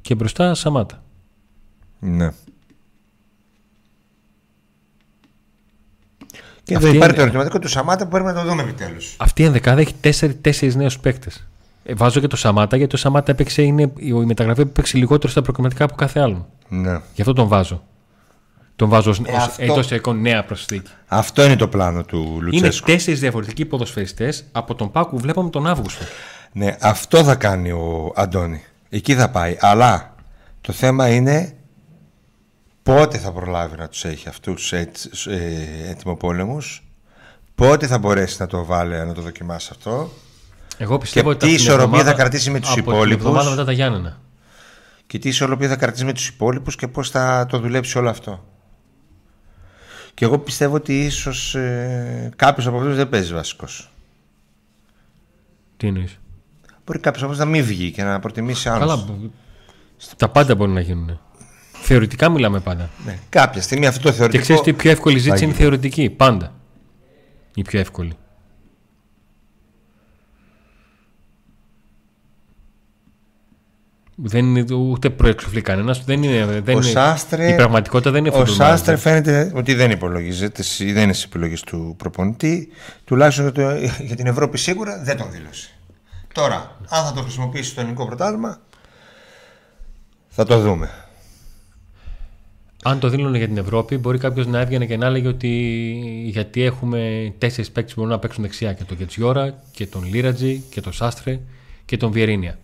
[0.02, 1.04] και μπροστά Σαμάτα.
[2.00, 2.30] Ναι.
[6.68, 9.16] Και εδώ υπάρχει το ερωτηματικό του Σαμάτα που πρέπει να το δούμε επιτέλους.
[9.18, 9.94] Αυτή η ενδεκάδα έχει
[10.42, 11.48] τέσσερι νέους παίκτες.
[11.84, 15.32] Ε, βάζω και το Σαμάτα γιατί το Σαμάτα έπαιξε, είναι η μεταγραφή που έπαιξε λιγότερο
[15.32, 16.48] στα προκριματικά από κάθε άλλο.
[16.68, 17.00] Ναι.
[17.14, 17.84] Γι' αυτό τον βάζω.
[18.76, 19.20] Τον βάζω ως,
[19.58, 20.14] ε, αυτό...
[20.14, 20.92] νέα προσθήκη.
[21.08, 22.66] Αυτό είναι το πλάνο του Λουτσέσκου.
[22.66, 26.04] Είναι τέσσερις διαφορετικοί ποδοσφαιριστές από τον Πάκου που βλέπαμε τον Αύγουστο.
[26.52, 28.64] Ναι, αυτό θα κάνει ο Αντώνη.
[28.90, 29.58] Εκεί θα πάει.
[29.60, 30.16] Αλλά
[30.62, 31.54] το θέμα είναι
[32.88, 34.90] πότε θα προλάβει να τους έχει αυτούς ε,
[35.90, 36.84] έτοιμοπόλεμους,
[37.56, 40.10] πότε θα μπορέσει να το βάλει, να το δοκιμάσει αυτό;
[40.78, 44.20] Εγώ πιστεύω και τι ισορροπία θα κρατήσει με τους υπόλοιπους; μετά τα Γιάννενα.
[45.08, 48.46] και τι ισορροπία θα κρατήσει με τους υπόλοιπους και πώς θα το δουλέψει όλο αυτό;
[50.14, 53.92] Και εγώ πιστεύω ότι ίσως ε, κάποιος από αυτούς δεν παίζει βασικός.
[55.78, 56.20] Τι εννοείς;
[56.86, 59.04] Μπορεί κάποιος από αυτούς να μην βγει και να προτιμήσει άλλους.
[59.04, 59.30] Καλά,
[60.18, 61.20] τα πάντα μπορεί να γίνουν.
[61.88, 62.90] Θεωρητικά μιλάμε πάντα.
[63.06, 63.18] Ναι.
[63.30, 64.32] Κάποια στιγμή αυτό το θεωρητικό.
[64.32, 66.54] Και ξέρεις ότι η πιο εύκολη ζήτηση είναι θεωρητική; Πάντα.
[67.56, 68.14] Η πιο εύκολη.
[74.16, 76.04] Δεν είναι ούτε προεξοφλεί κανένας.
[76.04, 76.80] Δεν είναι, δεν
[77.50, 81.96] η πραγματικότητα δεν είναι Ο Σάστρε φαίνεται ότι δεν υπολογίζεται, δεν είναι στις επιλογές του
[81.98, 82.68] προπονητή.
[83.04, 83.52] Τουλάχιστον
[84.00, 85.70] για την Ευρώπη σίγουρα δεν τον δήλωσε.
[86.34, 88.62] Τώρα, αν θα το χρησιμοποιήσει στο ελληνικό πρωτάθλημα,
[90.28, 90.90] θα το δούμε
[92.88, 95.50] αν το δίνουν για την Ευρώπη, μπορεί κάποιος να έβγαινε και να έλεγε ότι
[96.26, 100.64] γιατί έχουμε τέσσερις παίκτες που μπορούν να παίξουν δεξιά και τον Κετσιόρα και τον Λίρατζι
[100.70, 101.40] και τον Σάστρε
[101.86, 102.58] και τον Βιερίνια.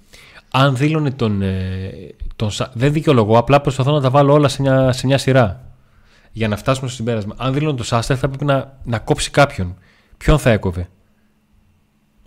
[0.51, 1.91] Αν δήλωνε τον, ε,
[2.35, 2.49] τον.
[2.73, 5.73] Δεν δικαιολογώ, απλά προσπαθώ να τα βάλω όλα σε μια, σε μια σειρά
[6.31, 7.35] για να φτάσουμε στο συμπέρασμα.
[7.37, 9.77] Αν δήλωνε τον Σάστρε, θα πρέπει να, να κόψει κάποιον.
[10.17, 10.89] Ποιον θα έκοβε;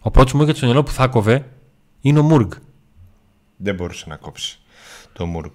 [0.01, 1.47] Ο πρώτος μου είχε στο μυαλό που θα έκοβε
[2.01, 2.51] είναι ο Μούργκ.
[3.57, 4.59] Δεν μπορούσε να κόψει
[5.12, 5.53] το Μούργκ.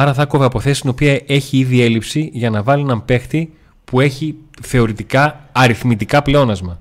[0.00, 3.52] Άρα θα κόβει από θέση στην οποία έχει ήδη έλλειψη για να βάλει έναν παίχτη
[3.84, 6.80] που έχει θεωρητικά αριθμητικά πλεόνασμα.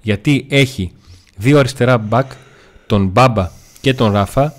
[0.00, 0.92] Γιατί έχει
[1.36, 2.32] δύο αριστερά μπακ,
[2.86, 3.50] τον Μπάμπα
[3.80, 4.54] και τον Ράφα.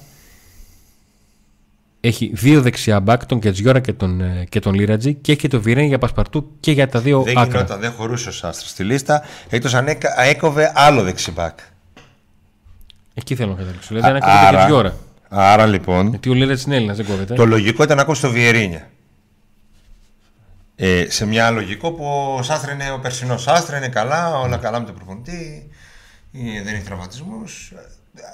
[1.99, 5.61] Έχει δύο δεξιά μπακ, τον Κετζιόρα και τον, ε, και τον Λίρατζι και έχει το
[5.61, 7.63] Βιρέν για Πασπαρτού και για τα δύο δεν άκρα.
[7.63, 9.87] Δεν δεν χωρούσε ο Σάστρας στη λίστα, εκτός αν
[10.25, 11.59] έκοβε άλλο δεξιμπακ.
[13.13, 13.87] Εκεί θέλω να καταλήξω.
[13.87, 14.95] Δηλαδή αν έκοβε και Κετζιόρα.
[15.37, 16.09] Άρα λοιπόν.
[16.09, 17.33] Γιατί ο Λίρα είναι Έλληνας, δεν κόβεται.
[17.33, 18.89] Το λογικό ήταν να ακούσει το Βιερίνια.
[20.75, 22.05] Ε, σε μια λογικό που
[22.37, 25.69] ο Σάστρε είναι ο περσινός Σάστρε, είναι καλά, όλα καλά με τον προπονητή,
[26.63, 27.73] δεν έχει τραυματισμούς.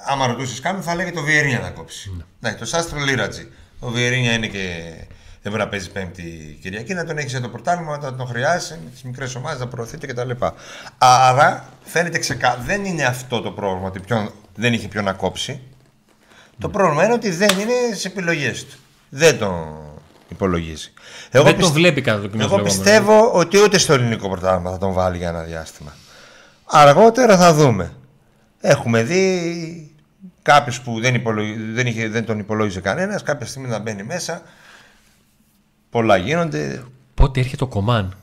[0.08, 2.12] Άμα ρωτούσες κάποιον, θα λέγε το Βιερίνια να κόψει.
[2.18, 3.48] Ναι, ναι το Σάστρε Λίρατζι.
[3.80, 4.94] Ο Βιερίνια είναι και.
[5.42, 8.80] Δεν μπορεί να παίζει Πέμπτη Κυριακή, να τον έχεις για το πρωτάθλημα όταν τον χρειάζεσαι
[8.84, 10.32] με τις μικρές ομάδες να προωθείται κτλ.
[10.98, 12.62] Άρα φαίνεται ξεκάθαρα.
[12.62, 15.62] Δεν είναι αυτό το πρόβλημα ότι ποιον, δεν είχε ποιον να κόψει.
[16.60, 18.78] Το πρόβλημα είναι ότι δεν είναι στι επιλογές του.
[19.10, 19.92] Δεν τον
[20.30, 20.94] υπολογίζει.
[21.30, 24.78] Εγώ δεν τον βλέπει κατά το κοινό Εγώ πιστεύω ότι ούτε στο ελληνικό πρωτάθλημα θα
[24.78, 25.96] τον βάλει για ένα διάστημα.
[26.66, 27.94] Αργότερα θα δούμε.
[28.62, 29.92] έχουμε δει
[30.42, 31.54] κάποιος που δεν, υπολογι...
[31.54, 32.10] δεν, είχε...
[32.10, 34.42] δεν τον υπολόγιζε κανένας, κάποια στιγμή να μπαίνει μέσα.
[35.90, 36.84] Πολλά γίνονται.
[37.14, 38.16] Πότε έρχεται το κομμάν.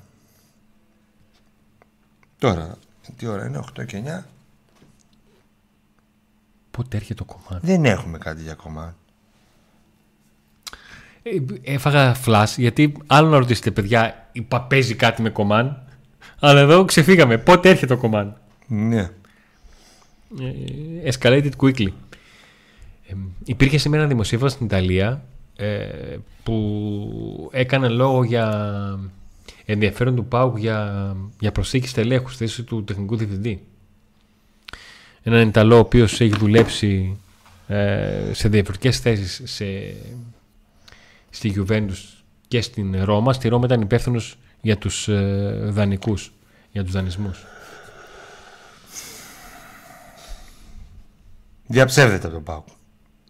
[2.39, 2.75] Τώρα,
[3.17, 4.23] τι ώρα είναι, 8 και 9.
[6.79, 7.61] Πότε έρχεται το κομμάν.
[7.63, 8.95] Δεν έχουμε κάτι για κομμάν.
[11.23, 11.31] Ε,
[11.73, 15.83] έφαγα flash γιατί άλλο να ρωτήσετε παιδιά, είπα παίζει κάτι με κομμάν;
[16.41, 17.39] Αλλά εδώ ξεφύγαμε.
[17.39, 19.01] Πότε έρχεται το κομμάν; Ναι.
[20.41, 21.89] Ε, escalated quickly.
[23.07, 23.15] Ε,
[23.45, 25.23] υπήρχε σήμερα ένα δημοσίευμα στην Ιταλία
[25.57, 28.99] ε, που έκανε λόγο για
[29.65, 33.63] ενδιαφέρον του ΠΑΟΚ για, για προσήκη στελέχου στη θέση του τεχνικού διευθυντή.
[35.23, 37.17] Έναν Ιταλό ο οποίος έχει δουλέψει
[37.69, 39.65] ε, σε διαφορετικές θέσεις σε,
[41.31, 43.33] στη Juventus και στην Ρώμα.
[43.33, 46.33] Στη Ρώμα ήταν υπεύθυνος για τους ε, δανεικούς,
[46.73, 47.45] για τους δανεισμούς.
[51.67, 52.67] Διαψεύδεται από τον ΠΑΟΚ.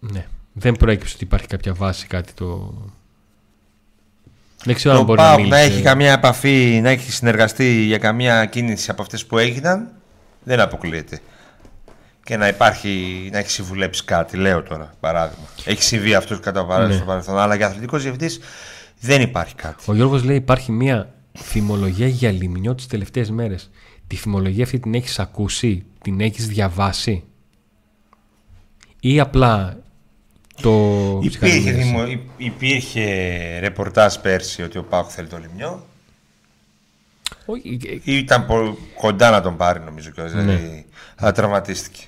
[0.00, 0.26] Ναι.
[0.52, 2.74] Δεν προέκυψε ότι υπάρχει κάποια βάση, κάτι το...
[4.64, 5.72] Δεν ξέρω Το αν μπορεί ΠΑΟΚ να, να μίλησε.
[5.72, 9.92] έχει καμία επαφή, να έχει συνεργαστεί για καμία κίνηση από αυτές που έγιναν,
[10.44, 11.20] δεν αποκλείεται.
[12.28, 15.44] Και να υπάρχει, να έχεις συμβουλέψει κάτι, λέω τώρα, παράδειγμα.
[15.64, 16.96] Έχει συμβεί αυτό κατά παράδειγμα Ναι.
[16.96, 18.40] στο παρελθόν, αλλά για αθλητικός διευθυντής
[19.00, 19.84] δεν υπάρχει κάτι.
[19.86, 23.70] Ο Γιώργος λέει υπάρχει μια φημολογία για λιμνιό τις τελευταίες μέρες.
[24.06, 27.24] Τη φημολογία αυτή την έχεις ακούσει, την έχεις διαβάσει;
[29.00, 29.78] Ή απλά
[30.62, 30.70] το
[31.22, 33.04] Υπήρχε, ψυχαναλύεσαι; δημο- υ- υπήρχε
[33.60, 35.86] ρεπορτάζ πέρσι ότι ο Πάουκ θέλει το Λιμιό.
[37.46, 40.28] Όχι, ε, Ήταν πο- κοντά να τον πάρει νομίζω και Ναι.
[40.28, 42.02] δηλαδή, αλλά τραυματίστηκε.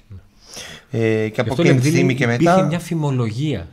[0.90, 2.62] Ε, και γι' από αυτό εκείνη λέμε, τη δηλαδή, στιγμή και υπήρχε μετά.
[2.66, 3.66] μια φημολογία.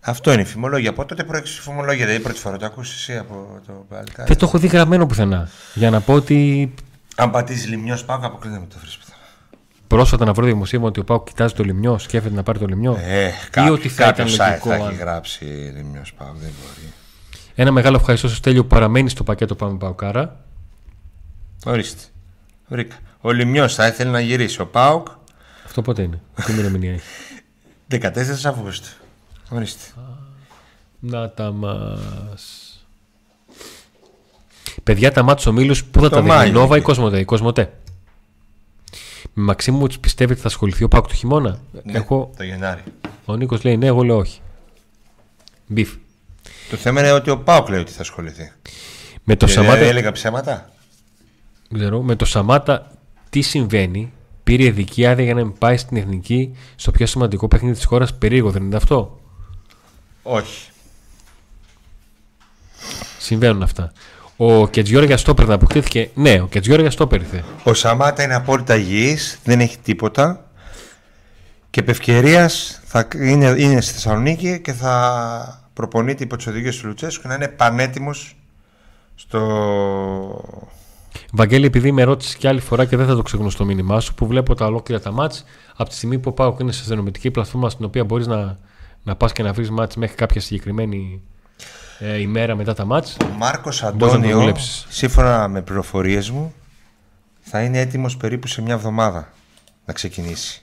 [0.00, 0.90] Αυτό είναι η φημολογία.
[0.90, 2.04] Από τότε προέκυψε η φημολογία.
[2.06, 5.48] Δηλαδή πρώτη φορά το ακούσεις εσύ από το παλικάρι; Δεν το έχω δει γραμμένο πουθενά.
[5.74, 6.72] Για να πω ότι
[7.16, 9.12] Αν πατήσεις Λιμιό Πάουκ, αποκλίνεται με το βρίσκεται.
[9.86, 12.98] πρόσφατα να βρω δημοσίευμα ότι ο Πάουκ κοιτάζει το λιμιό, σκέφτεται να πάρει το λιμιό.
[13.02, 13.30] Ε,
[13.66, 14.68] ή ότι θα ήταν κάποιο λογικό.
[14.68, 16.36] θα έχει αν- γράψει Λιμιό Πάουκ.
[16.36, 16.92] Δεν μπορεί.
[17.54, 20.44] Ένα μεγάλο ευχαριστώ στο Στέλιο που παραμένει στο πακέτο Πάμε Παουκάρα.
[21.64, 22.02] Ορίστε.
[22.68, 22.96] Βρήκα.
[23.20, 24.60] Ο Λιμιός θα ήθελε να γυρίσει.
[24.60, 25.06] Ο Πάουκ
[25.64, 27.04] Αυτό πότε είναι, τι ημερομηνία έχει;
[27.90, 28.08] 14
[28.44, 28.88] Αυγούστου.
[29.48, 29.82] Ορίστε.
[31.00, 32.66] Να τα μας...
[34.82, 36.80] Παιδιά, τα μάτια ομίλους πού θα Το τα δει, Μάιο Νόβα ή είναι.
[36.80, 37.72] Κοσμοτέ; Η Κοσμοτέ.
[39.34, 42.82] Με Μαξίμου πιστεύετε ότι θα ασχοληθεί ο Πάουκ το χειμώνα; Ναι, Εγώ, Το Γενάρη.
[43.24, 44.40] ο Νίκος λέει ναι, εγώ λέω όχι.
[45.66, 45.94] Μπιφ.
[46.70, 48.52] Το θέμα είναι ότι ο Πάουκ λέει ότι θα ασχοληθεί.
[49.24, 50.70] Με το, Και Σαμάτα, δεν έλεγα ψέματα.
[51.74, 52.90] ξέρω, με το Σαμάτα
[53.30, 54.12] τι συμβαίνει;
[54.44, 58.14] Πήρε ειδική άδεια για να μην πάει στην εθνική στο πιο σημαντικό παιχνίδι της χώρας.
[58.14, 59.20] Περίεργο, δεν είναι αυτό;
[60.22, 60.68] Όχι.
[63.18, 63.92] Συμβαίνουν αυτά.
[64.36, 66.10] Ο Κετζιόρ για στόπερ να αποκτήθηκε.
[66.14, 67.44] Ναι, ο Κετζιόρ για στόπερ ήρθε.
[67.64, 70.50] Ο Σαμάτα είναι απόλυτα υγιής, δεν έχει τίποτα
[71.70, 76.86] και επ' ευκαιρίας θα είναι, είναι στη Θεσσαλονίκη και θα προπονείται υπό τις οδηγίες του
[76.86, 78.36] Λουτσέσκου και να είναι πανέτοιμος
[79.14, 79.40] στο...
[81.32, 84.14] Βαγγέλη, επειδή με ρώτησες και άλλη φορά και δεν θα το ξεχνώ στο μήνυμά σου,
[84.14, 85.44] που βλέπω τα ολόκληρα τα μάτς,
[85.76, 88.58] από τη στιγμή που πάω και είναι σε στενομετική πλατφόρμα στην οποία μπορείς να,
[89.02, 91.22] να πας και να βρεις μάτς μέχρι κάποια συγκεκριμένη
[91.98, 93.16] ε, ημέρα μετά τα μάτς.
[93.24, 94.86] Ο Μάρκος Μπορείς να το Αντώνιο, δουλέψεις.
[94.88, 96.54] σύμφωνα με πληροφορίες μου,
[97.40, 99.32] θα είναι έτοιμος περίπου σε μια εβδομάδα
[99.84, 100.62] να ξεκινήσει.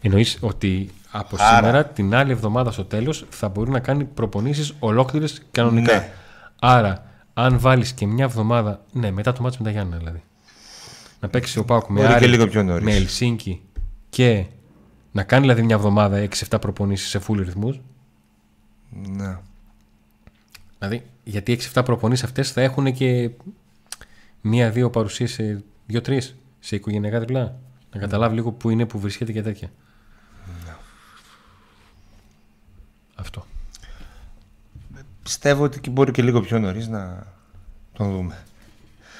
[0.00, 1.56] Εννοείς ότι από Άρα.
[1.56, 5.92] σήμερα την άλλη εβδομάδα στο τέλος θα μπορεί να κάνει προπονήσεις ολόκληρες κανονικά.
[5.92, 6.12] Ναι.
[6.60, 7.04] Άρα,
[7.34, 8.84] αν βάλεις και μια εβδομάδα.
[8.92, 10.22] Ναι, μετά το μάτς με τα Γιάννα δηλαδή.
[11.20, 12.84] Να παίξει ο Πάουκ με Μπορεί και Άρη, λίγο πιο νωρίς.
[12.84, 13.62] με Ελσίνκι
[14.08, 14.44] και
[15.12, 17.80] να κάνει δηλαδή μια εβδομάδα 6-7 προπονήσεις σε full ρυθμούς.
[18.90, 19.38] Ναι.
[20.78, 23.30] Δηλαδή, γιατί 6-7 προπονήσεις αυτές θα έχουν και
[24.40, 27.58] μία-δύο παρουσίες σε δύο-τρεις σε οικογενειακά διπλά.
[27.92, 29.70] Να καταλάβει λίγο που είναι που βρίσκεται και τέτοια.
[33.16, 33.46] Αυτό.
[35.22, 37.26] Πιστεύω ότι και μπορεί και λίγο πιο νωρίς να
[37.92, 38.44] τον δούμε.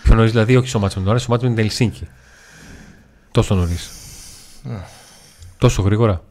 [0.02, 2.08] Πιο νωρίς δηλαδή, όχι στο μάτσο με την ώρα, στο μάτσο με την Ελσίνκη.
[3.30, 3.90] Τόσο νωρίς.
[5.58, 6.24] Τόσο γρήγορα.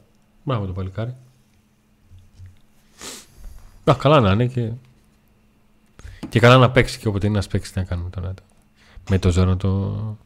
[0.44, 1.16] Μπράβο το παλικάρι.
[3.90, 4.72] Α, καλά να είναι και.
[6.30, 8.34] Και καλά να παίξει και όποτε είναι να παίξει, τι να κάνουμε τώρα.
[9.10, 10.18] Με το ζώο να το.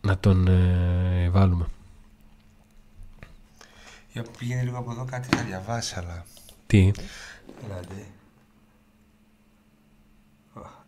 [0.00, 1.66] Να τον ε, βάλουμε.
[4.14, 6.24] Για πήγαινε λίγο από εδώ κάτι θα διαβάσει, αλλά...
[6.66, 6.90] Τι;
[7.60, 8.12] Δηλαδή...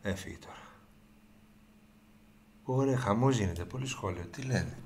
[0.02, 0.56] Έφυγε τώρα.
[2.62, 3.64] Ωραία, χαμός γίνεται.
[3.64, 4.24] Πολύ σχόλιο.
[4.24, 4.76] Τι λένε;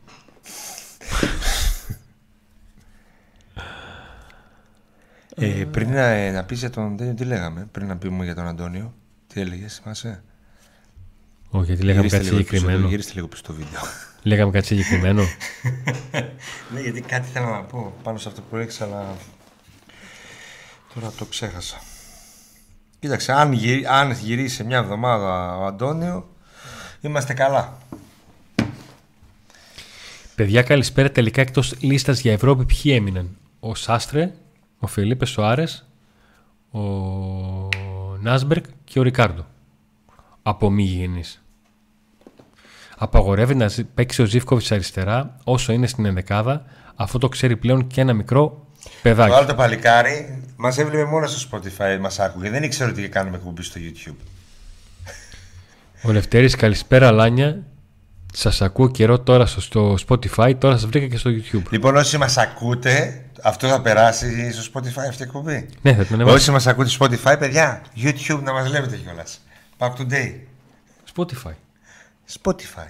[5.35, 7.69] ε, πριν να, ε, να πεις για τον Αντώνιο, τι λέγαμε.
[7.73, 8.95] Πριν να πούμε για τον Αντώνιο.
[9.27, 10.23] Τι έλεγες, θυμάσαι;
[11.51, 12.89] Όχι, γιατί λέγαμε Γυρίστε κάτι λίγο πίσω, συγκεκριμένο.
[12.89, 13.81] Γυρίστε λίγο πίσω στο βίντεο.
[14.23, 15.23] Λέγαμε κάτι συγκεκριμένο.
[16.73, 19.17] ναι, γιατί κάτι θέλω να πω πάνω σε αυτό που έριξα, αλλά
[20.95, 21.81] τώρα το ξέχασα.
[22.99, 26.29] Κοίταξε, αν, γυρί, αν γυρίσει σε μια εβδομάδα ο Αντώνιο,
[27.01, 27.79] είμαστε καλά.
[30.35, 31.11] Παιδιά, καλησπέρα.
[31.11, 34.33] Τελικά εκτός λίστας για Ευρώπη, ποιοι έμειναν; Ο Σάστρε,
[34.79, 35.65] ο Φελίπε Σοάρε,
[36.71, 36.81] ο
[38.21, 39.47] Νάσμπερκ και ο Ρικάρντο.
[40.43, 41.23] Από μη γηγενεί.
[42.99, 46.65] Απαγορεύεται να ζη- παίξει ο Ζήφκοβιτς αριστερά όσο είναι στην ενδεκάδα.
[46.97, 48.67] Αυτό το ξέρει πλέον και ένα μικρό
[49.03, 49.31] παιδάκι.
[49.31, 52.51] Το άλλο το παλικάρι μας έβλεπε μόνο στο Spotify, μας άκουγε.
[52.51, 54.17] Δεν ήξερε ότι κάνουμε εκπομπή στο YouTube.
[56.03, 57.63] Ο Λευτέρης, καλησπέρα Λάνια.
[58.33, 61.63] Σας ακούω καιρό τώρα στο- στο Spotify, τώρα σας βρήκα και στο YouTube.
[61.71, 66.15] Λοιπόν, όσοι μας ακούτε, αυτό θα περάσει στο Spotify αυτή η εκπομπή; Ναι, θα την
[66.15, 66.37] ανεβάσω.
[66.37, 69.41] Όσοι μας ακούτε στο Spotify, παιδιά, YouTube να μας βλέπετε κιόλας.
[69.81, 70.31] Back to day.
[71.15, 71.55] Spotify.
[72.43, 72.89] Spotify.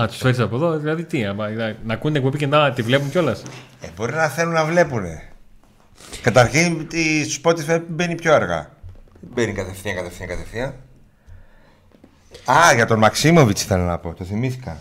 [0.00, 2.82] Α, τους φέρει από εδώ, δηλαδή τι, άμα- να, να ακούνε εκπομπή και να τη
[2.82, 3.42] βλέπουν κιόλας.
[3.80, 5.02] Ε, μπορεί να θέλουν να βλέπουν.
[6.22, 8.70] Καταρχήν, η Spotify μπαίνει πιο αργά.
[9.20, 10.74] Μπαίνει κατευθείαν, κατευθείαν, κατευθείαν.
[12.50, 14.80] Α, για τον Μαξίμοβιτς ήθελα να πω, το θυμήθηκα.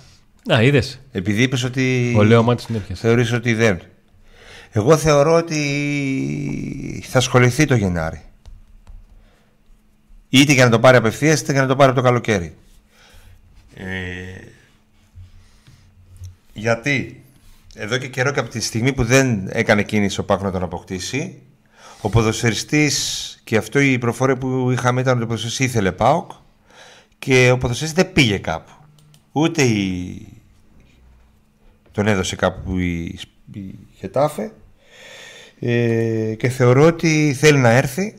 [0.53, 0.99] Α, είδες.
[1.11, 2.13] Επειδή είπες ότι.
[2.17, 3.01] Ο Λέο Μάτι την έπιασε.
[3.07, 3.81] Θεωρείς ότι δεν.
[4.71, 8.21] Εγώ θεωρώ ότι θα ασχοληθεί το Γενάρη.
[10.35, 12.55] Είτε για να το πάρει απευθείας, είτε για να το πάρει από το καλοκαίρι.
[13.75, 13.83] Ε,
[16.53, 17.23] γιατί
[17.75, 20.63] εδώ και καιρό και από τη στιγμή που δεν έκανε κίνηση ο Πάκ να τον
[20.63, 21.41] αποκτήσει,
[22.01, 26.31] ο ποδοσφαιριστής και αυτό η προφορία που είχαμε ήταν ότι ο ποδοσφαιριστής ήθελε ΠΑΟΚ
[27.19, 28.71] και ο ποδοσφαιριστής δεν πήγε κάπου.
[29.31, 30.27] Ούτε η...
[31.91, 33.19] τον έδωσε κάπου η,
[33.53, 34.51] η Χετάφε
[35.59, 38.15] ε, και θεωρώ ότι θέλει να έρθει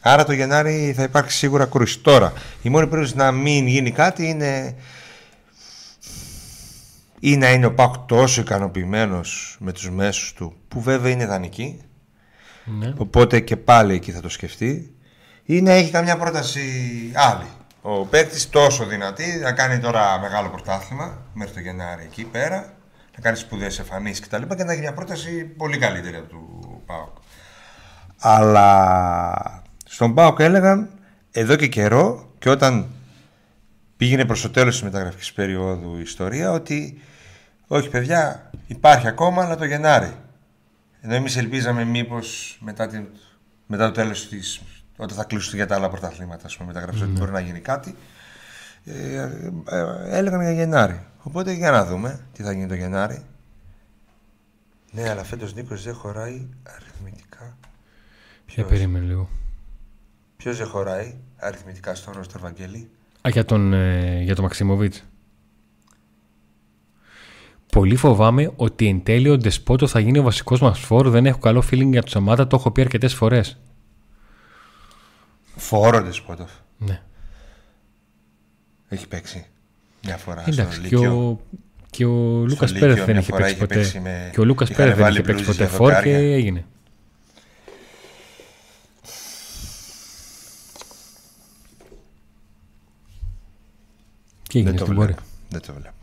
[0.00, 1.98] άρα το Γενάρη θα υπάρξει σίγουρα κρούση.
[1.98, 2.32] Τώρα,
[2.62, 4.74] η μόνη περίπτωση να μην γίνει κάτι είναι
[7.20, 11.80] ή να είναι ο Πάκ τόσο ικανοποιημένος με τους μέσους του που βέβαια είναι δανεική
[12.64, 12.92] Ναι.
[12.96, 14.94] Οπότε και πάλι εκεί θα το σκεφτεί.
[15.44, 16.60] Ή να έχει καμιά πρόταση
[17.14, 17.46] άλλη.
[17.82, 22.74] Ο παίκτης τόσο δυνατή να κάνει τώρα μεγάλο πρωτάθλημα μέχρι το Γενάρη εκεί πέρα.
[23.16, 24.42] Να κάνει σπουδαίες εμφανίσεις κτλ.
[24.42, 27.16] Και, και να έχει μια πρόταση πολύ καλύτερη από του Πάουκ.
[28.18, 29.62] Αλλά
[29.92, 30.90] στον Πάουκ έλεγαν
[31.30, 32.86] εδώ και καιρό και όταν
[33.96, 37.00] πήγαινε προς το τέλος της μεταγραφικής περίοδου η ιστορία ότι
[37.66, 40.14] όχι παιδιά υπάρχει ακόμα αλλά το Γενάρη
[41.00, 43.06] ενώ εμείς ελπίζαμε μήπως μετά, την,
[43.66, 44.60] μετά το τέλος της.
[44.96, 47.94] όταν θα κλείσουν για τα άλλα πρωταθλήματα, ας πούμε, μεταγραφές, ότι μπορεί να γίνει κάτι.
[48.84, 51.00] Ε, ε, ε, έλεγαν για Γενάρη.
[51.22, 53.24] Οπότε για να δούμε τι θα γίνει το Γενάρη.
[54.90, 57.56] Ναι, αλλά φέτος Νίκος δεν χωράει αριθμητικά.
[58.46, 59.28] Για περίμενε λίγο.
[60.40, 62.88] Ποιος δεν χωράει αριθμητικά στο ρόστερ Βαγγέλη.
[63.26, 64.94] Α, για τον, ε, για τον Μαξιμοβίτ.
[67.72, 71.08] Πολύ φοβάμαι ότι εν τέλει ο Ντεσπότο θα γίνει ο βασικός μας φόρ.
[71.08, 73.58] Δεν έχω καλό feeling για τους Σαμάτα, το έχω πει αρκετές φορές.
[75.56, 76.50] Φόροντε Σπότοφ.
[76.78, 77.00] Ναι.
[78.88, 79.46] Έχει παίξει
[80.04, 81.28] μια φορά Εντάξει, στο και Λύκειο.
[81.28, 81.40] ο,
[81.90, 83.74] και ο Λούκας Λύκειο Πέρεθ δεν μια είχε φορά παίξει είχε ποτέ.
[83.80, 86.02] παίξει με- Και ο Λούκας είχαν Πέρεθ δεν βάλει είχε παίξει μπλούζες ποτέ για φόρ
[86.02, 86.34] και δοκάρια.
[86.34, 86.64] έγινε.
[94.50, 95.14] Και έγινε Δεν το στην πορεία.
[95.14, 95.28] βλέπω.
[95.48, 95.94] Δεν το βλέπω.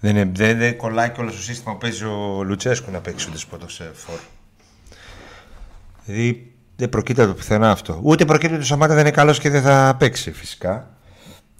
[0.00, 3.26] Δεν, είναι, δεν, δεν κολλάει και όλο το σύστημα που παίζει ο Λουτσέσκου να παίξει
[3.28, 4.18] ο Ντεσπότο σε φόρ.
[6.04, 8.00] Δηλαδή δεν προκύπτει από το πουθενά αυτό.
[8.02, 10.90] Ούτε προκύπτει ότι ο Σαμάτα δεν είναι καλός και δεν θα παίξει φυσικά.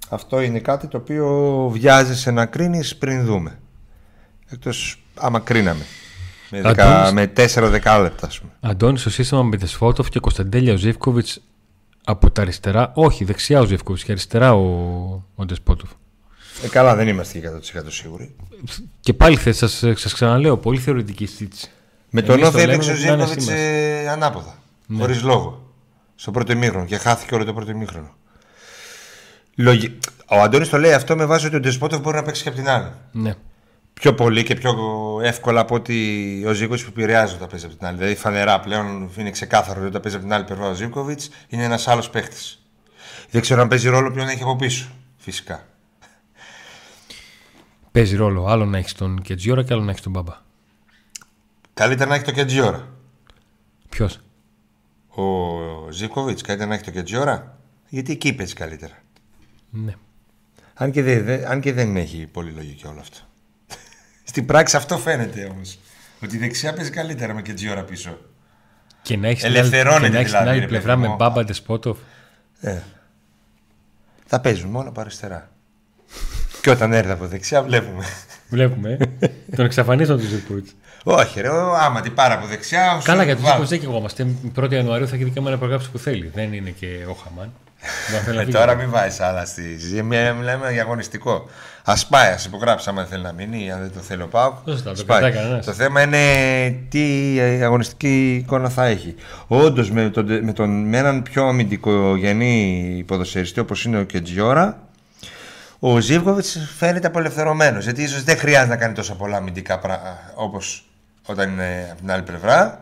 [0.08, 1.26] Αυτό είναι κάτι το οποίο
[1.72, 3.58] βιάζεσαι να κρίνεις πριν δούμε.
[4.48, 5.84] Εκτός άμα κρίναμε.
[6.50, 8.52] Με, δεκα, Αντώνης- με 4 δεκάλεπτα, ας πούμε.
[8.60, 11.40] Αντώνης στο σύστημα με Δεσφότοφ και Κωνσταντέλια ο Ζήφκοβιτς
[12.10, 12.92] από τα αριστερά.
[12.94, 14.64] Όχι, δεξιά ο Ζήφκοβιτ και αριστερά ο,
[15.34, 15.90] ο Ντεσπότοφ.
[16.64, 17.48] Ε, καλά, δεν είμαστε και
[17.78, 18.34] 100% σίγουροι.
[19.00, 21.70] Και πάλι θε, σας, σας ξαναλέω, πολύ θεωρητική συζήτηση.
[22.10, 23.58] Με τον Εμείς Όφη το λέμε έπαιξε ο με την άνεσή Ζήκοβιτ μας.
[23.58, 24.58] ε, ανάποδα.
[24.98, 25.72] Χωρίς λόγο.
[26.14, 28.14] Στο πρώτο ημίχρονο και χάθηκε όλο το πρώτο ημίχρονο.
[29.54, 29.98] Λογι...
[30.26, 32.58] Ο Αντώνης το λέει αυτό με βάση ότι ο Ντεσπότοφ μπορεί να παίξει και από
[32.58, 32.92] την άλλη.
[33.12, 33.34] Ναι.
[34.00, 34.74] Πιο πολύ και πιο
[35.22, 37.96] εύκολα από ότι ο Ζήκοβιτ που επηρεάζει όταν παίζει από την άλλη.
[37.96, 41.64] Δηλαδή φανερά πλέον είναι ξεκάθαρο ότι όταν παίζει από την άλλη πλευρά ο Ζήκοβιτς είναι
[41.64, 42.36] ένας άλλος παίχτη.
[43.30, 44.88] Δεν ξέρω αν παίζει ρόλο ποιον έχει από πίσω.
[45.16, 45.66] Φυσικά.
[47.92, 48.46] Παίζει ρόλο.
[48.46, 50.34] Άλλο να έχεις τον Κετζιόρα και άλλο να έχεις τον Μπαμπά.
[51.74, 52.88] Καλύτερα να έχει το Κεντζιόρα.
[53.88, 54.18] Ποιος;
[55.08, 57.58] Ο Ζήκοβιτς καλύτερα να έχει το Κεντζιόρα.
[57.88, 58.94] Γιατί εκεί παίζει καλύτερα.
[59.70, 59.94] Ναι.
[60.74, 63.18] Αν και, δεν, δεν- αν και δεν έχει πολύ λογική όλο αυτό.
[64.30, 65.78] Στην πράξη αυτό φαίνεται όμως.
[66.24, 68.18] Ότι η δεξιά παίζει καλύτερα με Κεντζιόρα πίσω.
[69.02, 71.00] Και να έχεις την άλλη, Ελευθερώνεται και να έχεις την δηλαδή, άλλη ρε πλευρά παιδί
[71.02, 71.16] με μου.
[71.16, 71.98] Μπάμπα Ντεσπότοφ.
[72.60, 72.78] Ε.
[74.26, 75.50] θα παίζουν μόνο από αριστερά.
[76.60, 78.04] και όταν έρθει από δεξιά βλέπουμε.
[78.48, 78.96] Βλέπουμε.
[79.18, 79.26] ε.
[79.56, 80.66] τον εξαφανίζουν τους Ζουρκούτ.
[81.04, 82.96] Όχι, ρε, ο- άμα την πάρει από δεξιά.
[83.00, 83.54] σου Καλά, για τους βάλει.
[83.54, 84.26] Ζουρκούτ δεν και εγώ είμαστε.
[84.56, 86.30] 1η Ιανουαρίου θα έχει δικαίωμα να υπογράψει που θέλει.
[86.34, 87.52] Δεν είναι και ο Χαμάν.
[88.10, 88.56] Δεν θέλει να Ε, φύγει.
[88.56, 90.02] τώρα μην βάζεις άλλα στη συζήτηση.
[90.02, 91.48] Μι- Μιλάμε για αγωνιστικό.
[91.84, 94.54] Α πάει, ας υπογράψει άμα θέλει να μείνει ή αν δεν το θέλει ο Πάουκ.
[94.68, 95.20] Σωστά, το Ας πάει.
[95.20, 95.64] κρατάει κανένας.
[95.66, 96.18] Το θέμα είναι
[96.88, 99.14] τι ε, αγωνιστική εικόνα θα έχει.
[99.46, 104.78] Όντως με, τον, με, τον, με έναν πιο αμυντικογενή ποδοσφαιριστή όπως είναι ο Κετζιόρα,
[105.78, 106.46] ο Ζήβκοβιτ
[106.78, 107.78] φαίνεται απολευθερωμένο.
[107.78, 109.80] Γιατί ίσως δεν χρειάζεται να κάνει τόσα πολλά αμυντικά
[110.34, 110.84] όπως
[111.26, 112.80] όταν είναι από την άλλη πλευρά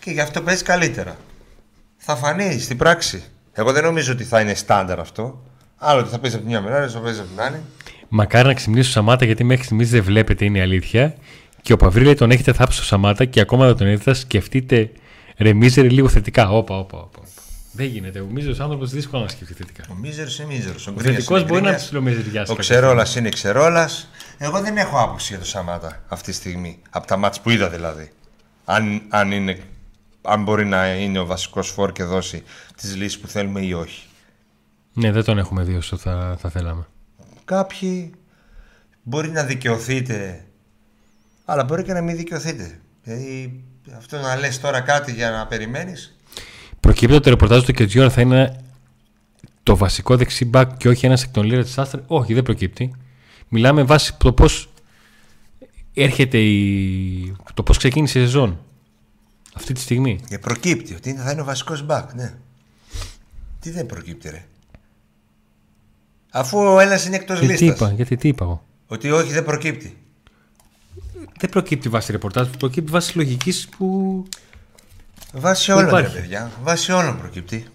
[0.00, 1.16] και γι' αυτό παίζει καλύτερα.
[1.98, 3.24] Θα φανεί στην πράξη.
[3.56, 5.42] Εγώ δεν νομίζω ότι θα είναι στάνταρ αυτό.
[5.76, 7.60] Άλλο ότι θα παίζει από τη μια μεριά, άλλο ότι θα παίζει από την άλλη.
[8.08, 11.14] Μακάρι να ξυπνήσει ο Σαμάτα γιατί μέχρι στιγμής δεν βλέπετε, είναι η αλήθεια.
[11.62, 14.14] Και ο Παυρίλη τον έχετε θάψει στο Σαμάτα και ακόμα δεν τον είδα.
[14.14, 14.90] Σκεφτείτε
[15.38, 16.50] ρε Μίζερη λίγο θετικά.
[16.50, 17.18] Όπα, όπα, όπα.
[17.18, 17.28] όπα.
[17.72, 18.20] Δεν γίνεται.
[18.20, 19.84] Ο Μίζερος άνθρωπος δύσκολο να σκεφτεί θετικά.
[19.90, 20.86] Ο Μίζερος είναι Μίζερος.
[20.86, 21.84] Ο, Ο Γκρίνιας θετικό είναι μπορεί να Γκρίνιας.
[21.84, 22.52] ψιλομεζεριάσει.
[22.52, 24.08] Ο Ξερόλας είναι Ξερόλας.
[24.38, 26.78] Εγώ δεν έχω άποψη για το Σαμάτα αυτή τη στιγμή.
[26.90, 28.10] Από τα μάτς που είδα δηλαδή.
[28.64, 29.58] Αν, αν, είναι,
[30.24, 32.42] αν μπορεί να είναι ο βασικός φόρ και δώσει
[32.76, 34.02] τις λύσεις που θέλουμε ή όχι.
[34.92, 36.86] Ναι, δεν τον έχουμε δει όσο θα, θα θέλαμε.
[37.44, 38.12] Κάποιοι
[39.02, 40.44] μπορεί να δικαιωθείτε,
[41.44, 42.80] αλλά μπορεί και να μην δικαιωθείτε.
[43.02, 43.64] Δηλαδή
[43.96, 46.16] αυτό να λες τώρα κάτι για να περιμένεις
[46.80, 48.60] Προκύπτει ότι το ρεπορτάζ του Κετζιόρα θα είναι
[49.62, 52.02] το βασικό δεξί μπακ και όχι ένας εκ των Λίρα τη Άστρας.
[52.06, 52.94] Όχι, δεν προκύπτει.
[53.48, 54.68] Μιλάμε βάσει το πώς
[55.94, 57.36] έρχεται η...
[57.54, 58.63] το πώς ξεκίνησε η σεζόν
[59.54, 60.20] αυτή τη στιγμή.
[60.28, 62.34] Και προκύπτει ότι είναι- θα είναι ο βασικός μπακ, ναι.
[63.60, 64.44] Τι δεν προκύπτει ρε;
[66.30, 67.80] Αφού ο ένας είναι εκτός Γιατί τι λίστας.
[67.80, 69.98] είπα, γιατί τι είπα εγώ; Ότι όχι δεν προκύπτει.
[71.38, 74.24] Δεν προκύπτει βάσει ρεπορτάζ, προκύπτει βάσει λογικής που.
[75.32, 76.14] Βάσει όλων ρε υπάρχει.
[76.20, 76.50] παιδιά.
[76.62, 77.66] Βάσει όλων προκύπτει.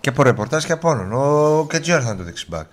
[0.00, 1.12] Και από ρεπορτάζ και από όλων.
[1.12, 2.70] Ο Κετζιόρ θα είναι το δεξιμπάκ.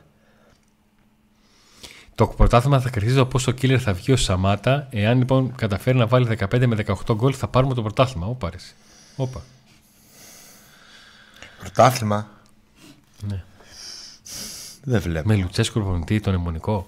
[2.21, 4.87] Το πρωτάθλημα θα κερδίζει το πόσο killer θα βγει ο Σαμάτα.
[4.89, 8.27] Εάν λοιπόν καταφέρει να βάλει 15 με 18 γκολ, θα πάρουμε το πρωτάθλημα.
[8.27, 8.55] Όπα, ρε.
[8.55, 8.73] εσύ.
[9.15, 9.41] Όπα.
[11.59, 12.27] Πρωτάθλημα;
[13.27, 13.43] Ναι.
[14.83, 15.27] Δεν βλέπω.
[15.27, 16.87] Με Λουτσέσκο προπονητή, τον αιμονικό.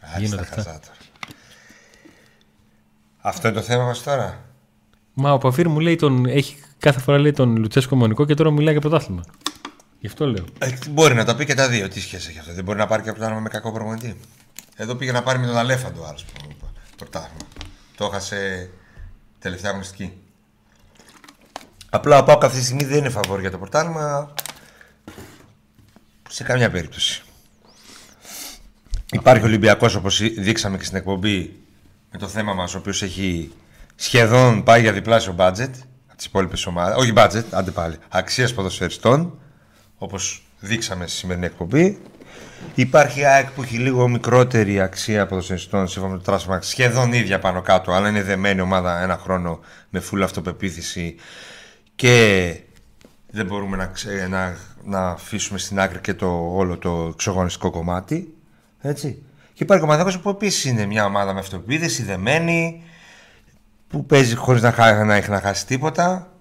[0.00, 0.54] Άριστα, γίνονται αυτά.
[0.54, 0.96] χαζά τώρα.
[3.18, 4.44] Αυτό είναι το θέμα μας τώρα.
[5.14, 6.26] Μα ο Παφίρ μου λέει τον.
[6.26, 9.24] Έχει κάθε φορά λέει τον Λουτσέσκο αιμονικό και τώρα μιλάει για πρωτάθλημα.
[10.04, 10.44] Γι' αυτό λέω.
[10.58, 11.88] Ε, μπορεί να τα πει και τα δύο.
[11.88, 14.16] Τι σχέση έχει αυτό; Δεν μπορεί να πάρει και πρωτάθλημα με κακό προπονητή.
[14.76, 16.24] Εδώ πήγε να πάρει με τον Αλέφαντο άλλος
[16.96, 17.46] πρωτάθλημα.
[17.96, 18.70] Το έχασε
[19.38, 20.12] τελευταία αγωνιστική.
[21.90, 24.34] Απλά ο Πάοκ αυτή τη στιγμή δεν είναι φαβόρ για το πρωτάθλημα.
[26.28, 27.22] Σε καμιά περίπτωση.
[29.12, 31.56] Υπάρχει ο Ολυμπιακός όπως δείξαμε και στην εκπομπή
[32.10, 33.52] με το θέμα μας, ο οποίος έχει
[33.94, 35.70] σχεδόν πάει για διπλάσιο budget
[36.06, 36.96] από τις υπόλοιπες ομάδες.
[36.96, 37.96] Όχι budget, άντε πάλι.
[38.08, 39.38] Αξίας ποδοσφαιριστών,
[39.98, 41.98] όπως δείξαμε στη σημερινή εκπομπή.
[42.74, 47.38] Υπάρχει η ΑΕΚ που έχει λίγο μικρότερη αξία ποδοσφαιριστών σύμφωνα με το Transfermarkt, σχεδόν ίδια
[47.38, 51.14] πάνω κάτω, αλλά είναι δεμένη ομάδα ένα χρόνο με full αυτοπεποίθηση
[51.94, 52.56] και
[53.30, 58.34] δεν μπορούμε να, ξε- να, να αφήσουμε στην άκρη και το όλο το εξωγωνιστικό κομμάτι.
[58.80, 59.22] Έτσι.
[59.52, 62.82] Και υπάρχει ο Παναθηναϊκός που επίσης είναι μια ομάδα με αυτοπεποίθηση, δεμένη,
[63.88, 66.32] που παίζει χωρίς να, χά- να έχει να χάσει τίποτα,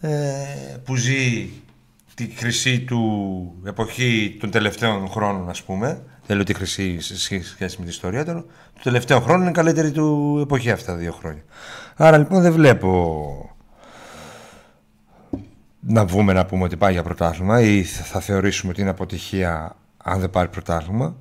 [0.00, 0.08] ε,
[0.84, 1.48] που ζει
[2.26, 6.02] τη χρυσή του εποχή των τελευταίων χρόνων, ας πούμε.
[6.26, 8.46] Δεν λέω τη χρυσή σε σχέση με την ιστορία του.
[8.74, 11.42] Του τελευταίου χρόνου είναι η καλύτερη του εποχή αυτά τα δύο χρόνια.
[11.96, 13.56] Άρα λοιπόν δεν βλέπω
[15.80, 19.76] να βγούμε να πούμε ότι πάει για πρωτάθλημα ή θα θα θεωρήσουμε ότι είναι αποτυχία
[19.96, 21.16] αν δεν πάρει πρωτάθλημα.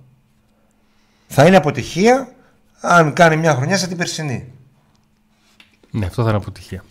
[1.28, 2.34] Θα είναι αποτυχία
[2.80, 4.52] αν κάνει μια χρονιά σαν την περσινή.
[5.92, 6.84] Ναι, αυτό θα είναι αποτυχία.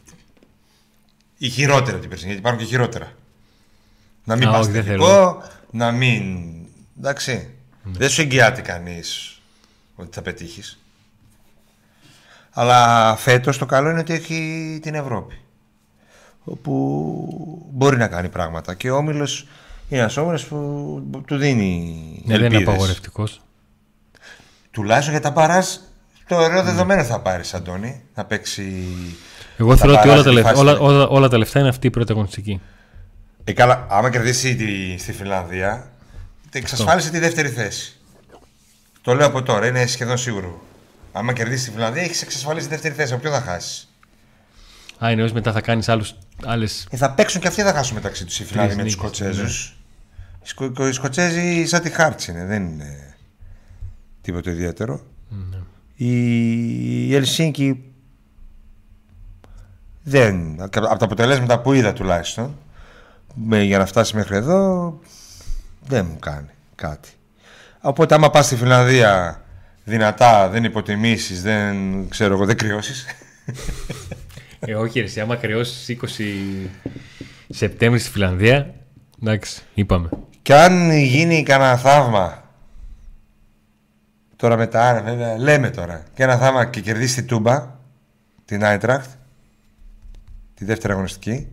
[1.38, 3.12] Ή χειρότερα από την περσινή, γιατί υπάρχουν και χειρότερα.
[4.28, 6.22] Να μην Α, πας όχι, δεν τελικό, να μην...
[6.98, 7.50] Εντάξει.
[7.82, 9.40] Δεν σου εγγυάται κανείς
[9.96, 10.78] ότι θα πετύχεις.
[12.50, 15.38] Αλλά φέτος το καλό είναι ότι έχει την Ευρώπη.
[16.44, 18.74] Όπου μπορεί να κάνει πράγματα.
[18.74, 19.46] Και ο Όμιλος
[19.88, 20.56] είναι ένας Όμιλος που
[21.26, 22.68] του δίνει Ναι, δεν είναι ελπίδες.
[22.74, 23.40] απαγορευτικός.
[24.70, 25.82] Τουλάχιστον για τα παράς
[26.28, 28.02] το ωραίο δεδομένο θα πάρεις Αντώνη.
[28.14, 28.84] Να παίξει...
[29.56, 30.60] Εγώ θα θεωρώ ότι όλα παράσει τα, τη λεφ- φάση.
[30.60, 32.60] όλα, όλα, όλα τα λεφτά είναι αυτή η πρωταγωνιστική.
[33.48, 35.92] Ε, καλά, άμα κερδίσει τη, στη Φιλανδία,
[36.52, 37.96] εξασφάλισε τη δεύτερη θέση.
[39.00, 40.62] Το λέω από τώρα, είναι σχεδόν σίγουρο.
[41.12, 43.12] Άμα κερδίσει τη Φιλανδία, έχεις εξασφαλίσει τη δεύτερη θέση.
[43.12, 43.92] Από ποιο θα χάσεις;
[45.04, 46.66] Α, εννοείς μετά θα κάνεις άλλε.
[46.90, 49.76] Ε, θα παίξουν και αυτοί θα χάσουν μεταξύ τους οι Φιλανδοί με τους νίκες, Σκοτσέζους.
[49.76, 50.36] ναι.
[50.42, 53.16] Οι, Σκο, οι Σκοτσέζοι σαν τη Χάρτς είναι, δεν είναι
[54.20, 55.00] τίποτα ιδιαίτερο.
[55.28, 55.58] Ναι.
[55.94, 57.82] Η Ελσίνκη
[60.02, 60.62] δεν.
[60.62, 62.56] Από τα αποτελέσματα που είδα τουλάχιστον
[63.34, 64.98] με, για να φτάσει μέχρι εδώ
[65.86, 66.50] δεν μου κάνει.
[66.74, 67.08] κάτι.
[67.80, 69.42] Οπότε άμα πας στη Φιλανδία
[69.84, 73.06] δυνατά, δεν υποτιμήσεις, δεν ξέρω εγώ, δεν κρυώσεις.
[74.60, 76.68] Ε, όχι, ρε, άμα κρυώσεις 20
[77.48, 78.74] Σεπτέμβρη στη Φιλανδία,
[79.22, 80.08] εντάξει, είπαμε.
[80.42, 82.44] Και αν γίνει κανένα θαύμα,
[84.36, 87.76] τώρα μετά, βέβαια, λέμε τώρα, και ένα θαύμα και κερδίσει τη Τούμπα,
[88.44, 89.10] την Άιντραχτ,
[90.54, 91.48] τη δεύτερη αγωνιστική,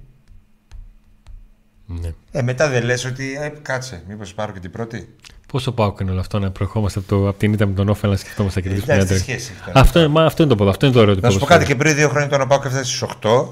[1.87, 2.09] Ναι.
[2.31, 5.15] ε, μετά δεν λες ότι, ε, κάτσε, μήπως πάρω και την πρώτη;
[5.51, 8.09] Πόσο πάω είναι όλο αυτό να προερχόμαστε από, το, από την ήττα με τον Όφελ
[8.09, 9.39] να σκεφτόμαστε να κερδίσουμε Εντάξει, μια τι τρέχη.
[9.41, 9.79] σχέση έχει τώρα.
[9.79, 11.67] Αυτό, μα, αυτό είναι το ποδό, αυτό είναι το ωραίο του Να σου πω ποδοσφαίρου.
[11.67, 13.47] κάτι και πριν δύο χρόνια τον Πάο και έφτασε στις 8.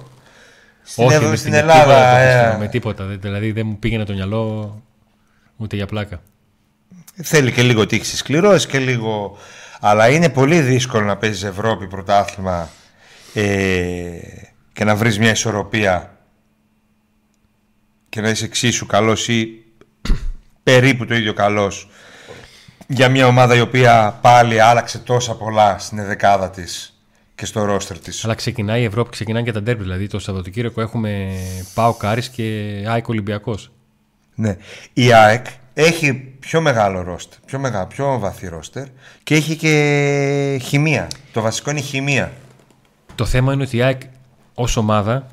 [0.83, 1.83] Στην, Όχι, Ευ- με, στην με Ελλάδα.
[1.83, 3.05] τίποτα, το ε, ποδοσφαίρο, με τίποτα.
[3.05, 4.75] δεν- Δηλαδή δεν μου πήγαινε το μυαλό
[5.57, 6.21] ούτε για πλάκα.
[7.23, 9.37] Θέλει και λίγο τύχη στις κληρώσεις και λίγο...
[9.79, 12.69] Αλλά είναι πολύ δύσκολο να παίζεις Ευρώπη πρωτάθλημα
[13.33, 13.43] ε,
[14.73, 16.12] και να βρεις μια ισορροπία
[18.13, 19.63] και να είσαι εξίσου καλός ή
[20.63, 21.89] περίπου το ίδιο καλός
[22.87, 26.97] για μια ομάδα η οποία πάλι άλλαξε τόσα πολλά στην δεκάδα της
[27.35, 28.25] και στο ρόστερ της.
[28.25, 29.81] Αλλά ξεκινάει η Ευρώπη, ξεκινάει και τα ντέρμπι.
[29.81, 31.29] Δηλαδή το Σαββατοκύριακο έχουμε
[31.73, 32.43] Πάο Κάρις και
[32.87, 33.71] Άικο Ολυμπιακός.
[34.35, 34.57] Ναι.
[34.93, 38.85] Η ΑΕΚ έχει πιο μεγάλο ρόστερ, πιο, μεγάλο, πιο βαθύ ρόστερ
[39.23, 41.07] και έχει και χημεία.
[41.31, 42.33] Το βασικό είναι η χημεία.
[43.15, 44.01] Το θέμα είναι ότι η ΑΕΚ
[44.53, 45.27] ως ομάδα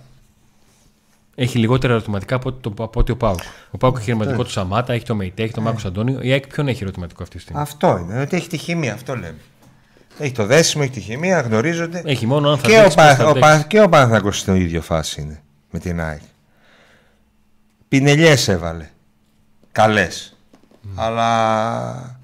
[1.43, 3.39] έχει λιγότερα ερωτηματικά από, ότι το, από ότι ο Πάουκ.
[3.71, 6.19] Ο Πάουκ έχει ερωτηματικό του Σαμάτα, έχει το Μεϊτέ, έχει τον Μάρκος Αντώνιο.
[6.23, 9.15] Η ΑΕΚ ποιον έχει ερωτηματικό αυτή τη στιγμή; Αυτό είναι, ότι έχει τη χημεία, αυτό
[9.15, 9.39] λέμε.
[10.19, 12.03] Έχει το δέσιμο, έχει τη χημεία, γνωρίζονται.
[12.05, 13.49] Έχει μόνο αν θα και, ο παίξει, πώς Πα, θα ο παίξει.
[13.49, 16.21] Πα, και ο Παναθηναϊκός στην ίδια φάση είναι με την ΑΕΚ.
[17.89, 18.89] Πινελιές έβαλε.
[19.73, 20.37] Καλές.
[20.95, 22.21] Αλλά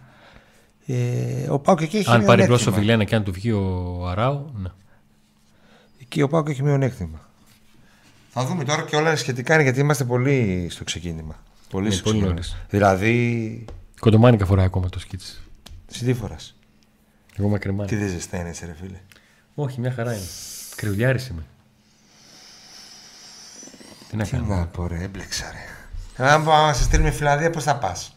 [0.87, 2.79] ε, ο ΠΑΟΚ εκεί έχει Αν πάρει μπρο ο μειονέκτημα.
[2.79, 4.69] Βιλιένα και αν του βγει ο Αράου, ναι.
[6.01, 7.26] Εκεί ο ΠΑΟΚ έχει μειονέκτημα.
[8.39, 11.43] Θα δούμε τώρα και όλα σχετικά είναι γιατί είμαστε πολύ στο ξεκίνημα.
[11.71, 12.29] Πολύ Ναι, στο πολύ ξεκίνημα.
[12.29, 12.57] νωρίς.
[12.71, 13.65] Δηλαδή,
[14.01, 15.25] Κοντομάνικα φοράει ακόμα το σκίτι.
[15.87, 16.57] συντήφορας.
[17.37, 17.89] Εγώ μακριμάνι.
[17.89, 18.99] Τι δεν ζεσταίνεσαι, ρε φίλε.
[19.55, 20.23] Όχι, μια χαρά είναι.
[20.77, 21.43] Κρυουλιάρη είμαι.
[24.09, 26.25] Τι να Τι κάνω; να πω, ρε, έμπλεξα, ρε.
[26.27, 28.17] Αν πάμε να σε στείλουμε Φιλανδία, πώς θα πας;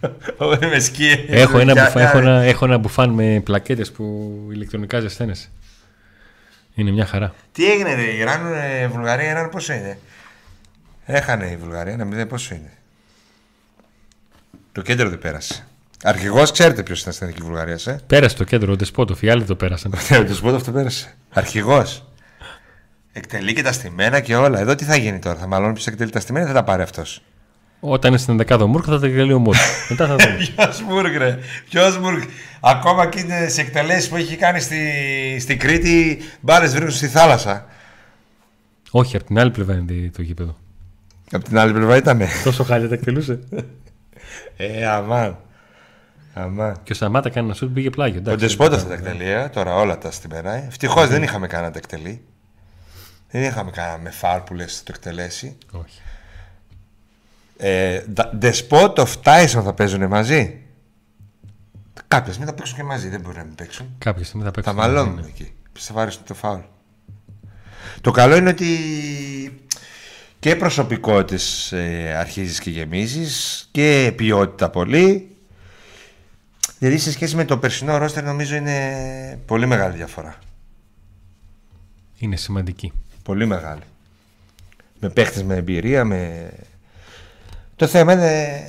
[0.38, 1.24] Όχι με σκι.
[1.28, 5.48] Έχω ένα, Για- μπουφάν, έχω, ένα, έχω ένα μπουφάν με πλακέτες που ηλεκτρονικά ζεσταίνεσαι.
[6.78, 7.34] Είναι μια χαρά.
[7.52, 9.98] Τι έγινε, ρε, Ιράν, ε, Βουλγαρία, Ιράν, πόσο είναι;
[11.04, 12.72] Έχανε η Βουλγαρία, ένα μηδέν, πόσο είναι.
[14.72, 15.66] Το κέντρο δεν πέρασε.
[16.02, 19.44] Αρχηγός, ξέρετε ποιος ήταν στην εθνική Βουλγαρίας, ε; Πέρασε το κέντρο, ο Ντεσπότοφ, οι άλλοι
[19.44, 19.94] το πέρασαν.
[20.10, 21.14] Ναι, το σπότ αυτό πέρασε.
[21.30, 22.04] Αρχηγός.
[23.12, 24.58] Εκτελεί και τα στημένα και όλα.
[24.58, 26.82] Εδώ τι θα γίνει τώρα, θα μαλώνει ποιος εκτελεί τα στημένα ή θα τα πάρει
[26.82, 27.22] αυτός;
[27.80, 29.58] Όταν είναι στην δεκάδα ο Μούρκ θα τα εκτελεί ο Μούρκ.
[29.90, 30.36] Μετά θα δούμε.
[30.36, 32.22] Ποιος Μουργκ, ρε; Ποιος Μουργκ.
[32.60, 34.78] Ακόμα και σε εκτελέσεις που έχει κάνει στη,
[35.40, 37.66] στη Κρήτη, μπάλε βρίσκουν στη θάλασσα.
[38.90, 40.56] Όχι, από την άλλη πλευρά είναι το γήπεδο.
[41.32, 42.20] Από την άλλη πλευρά ήταν.
[42.44, 43.38] Τόσο χάλια τα εκτελούσε.
[44.56, 45.38] ε, αμάν.
[46.34, 46.76] Αμάν.
[46.82, 48.16] και ο Σαμάτα κάνει ένα σουτ πήγε πλάγιο.
[48.16, 48.44] Ο εντάξει.
[48.44, 50.52] Ντεσπότα αυτά τα εκτελεί, ε, τώρα όλα τα στημένα.
[50.66, 52.22] Ευτυχώς δεν είχαμε κανένα τα εκτελεί.
[53.30, 55.56] Δεν είχαμε κανένα με φάρ που λες το εκτελέσει.
[55.72, 56.00] Όχι.
[57.60, 58.04] Ε,
[58.40, 60.62] Despot of Tyson θα παίζουν μαζί;
[62.08, 63.94] Κάποια στιγμή θα παίξουν και μαζί, δεν μπορεί να μην παίξουν.
[63.98, 64.70] Κάποια στιγμή θα παίξει.
[64.70, 65.52] Θα μαλώνουν εκεί.
[65.72, 66.60] Θα βάρει το φάουλ.
[68.00, 68.68] Το καλό είναι ότι
[70.38, 75.36] και προσωπικότητες ε, αρχίζεις και γεμίζεις και ποιότητα πολύ.
[76.78, 80.38] Δηλαδή σε σχέση με το περσινό ρόστερ νομίζω είναι πολύ μεγάλη διαφορά.
[82.18, 82.92] Είναι σημαντική.
[83.22, 83.82] Πολύ μεγάλη.
[85.00, 86.50] Με παίχτες με εμπειρία, με...
[87.78, 88.62] Το θέμα είναι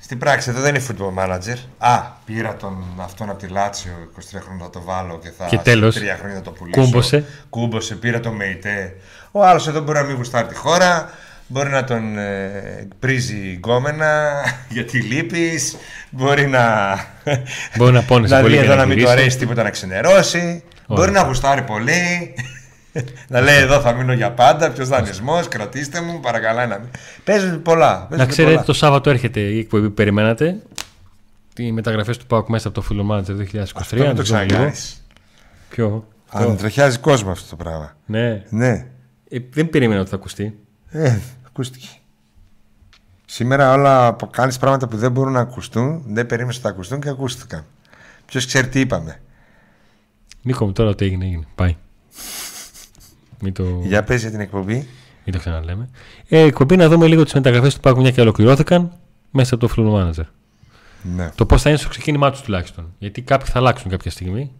[0.00, 1.56] στην πράξη, εδώ δεν είναι football manager.
[1.78, 5.58] Α, πήρα τον αυτόν από τη Λάτσιο 23 χρόνια θα το βάλω και θα Και
[5.58, 6.80] τέλος, σε τρία χρόνια θα το πουλήσω.
[6.80, 7.24] κούμποσε.
[7.50, 8.96] Κούμποσε, πήρα τον Μεϊτέ.
[9.32, 11.10] Ο άλλος εδώ μπορεί να μην γουστάρει τη χώρα,
[11.46, 14.32] μπορεί να τον ε, πρίζει γκόμενα
[14.76, 15.76] γιατί λείπεις,
[16.10, 16.94] μπορεί να...
[17.76, 19.20] Μπορεί να πόνεσαι να πολύ δει και εδώ να να μην του γυρίσει.
[19.20, 20.38] αρέσει τίποτα να ξενερώσει.
[20.38, 20.62] Ωραία.
[20.86, 22.34] Μπορεί να γουστάρει πολύ.
[23.28, 24.70] να λέει εδώ θα μείνω για πάντα.
[24.70, 26.88] Ποιος δανεισμός, κρατήστε μου, παρακαλά να μην.
[27.24, 27.98] Παίζουν πολλά.
[28.00, 28.66] Να παίζουν ξέρετε, πολλά.
[28.66, 30.56] το Σάββατο έρχεται η εκπομπή που περιμένατε.
[31.54, 33.62] Τι μεταγραφές του Πάουκ μέσα από το Full Manager 2023.
[33.74, 34.46] Αυτό μην να το τις δούμε λίγο.
[34.46, 35.06] ξανακάνεις.
[35.68, 37.96] Ποιο; Αν τροχιάζει κόσμο αυτό το πράγμα.
[38.06, 38.44] Ναι.
[38.48, 38.86] Ναι.
[39.28, 40.58] Ε, δεν περίμενα ότι θα ακουστεί.
[40.90, 41.88] Ε, ακούστηκε.
[43.26, 47.00] Σήμερα όλα που κάνεις πράγματα που δεν μπορούν να ακουστούν, δεν περίμενες ότι θα ακουστούν
[47.00, 47.64] και ακούστηκαν.
[48.26, 49.20] Ποιος ξέρει τι είπαμε.
[50.42, 51.46] Νίκο μου τώρα ό,τι έγινε, έγινε.
[51.54, 51.76] Πάει.
[53.40, 54.74] Μην το, Για πες για την εκπομπή.
[55.24, 55.88] μην το ξαναλέμε.
[56.28, 58.92] Ε, εκπομπή να δούμε λίγο τις μεταγραφές του Πάουκ μια και ολοκληρώθηκαν
[59.30, 60.24] μέσα από το Full Manager.
[61.16, 61.30] Ναι.
[61.34, 62.94] Το πώς θα είναι στο ξεκίνημά τους τουλάχιστον.
[62.98, 64.52] Γιατί κάποιοι θα αλλάξουν κάποια στιγμή.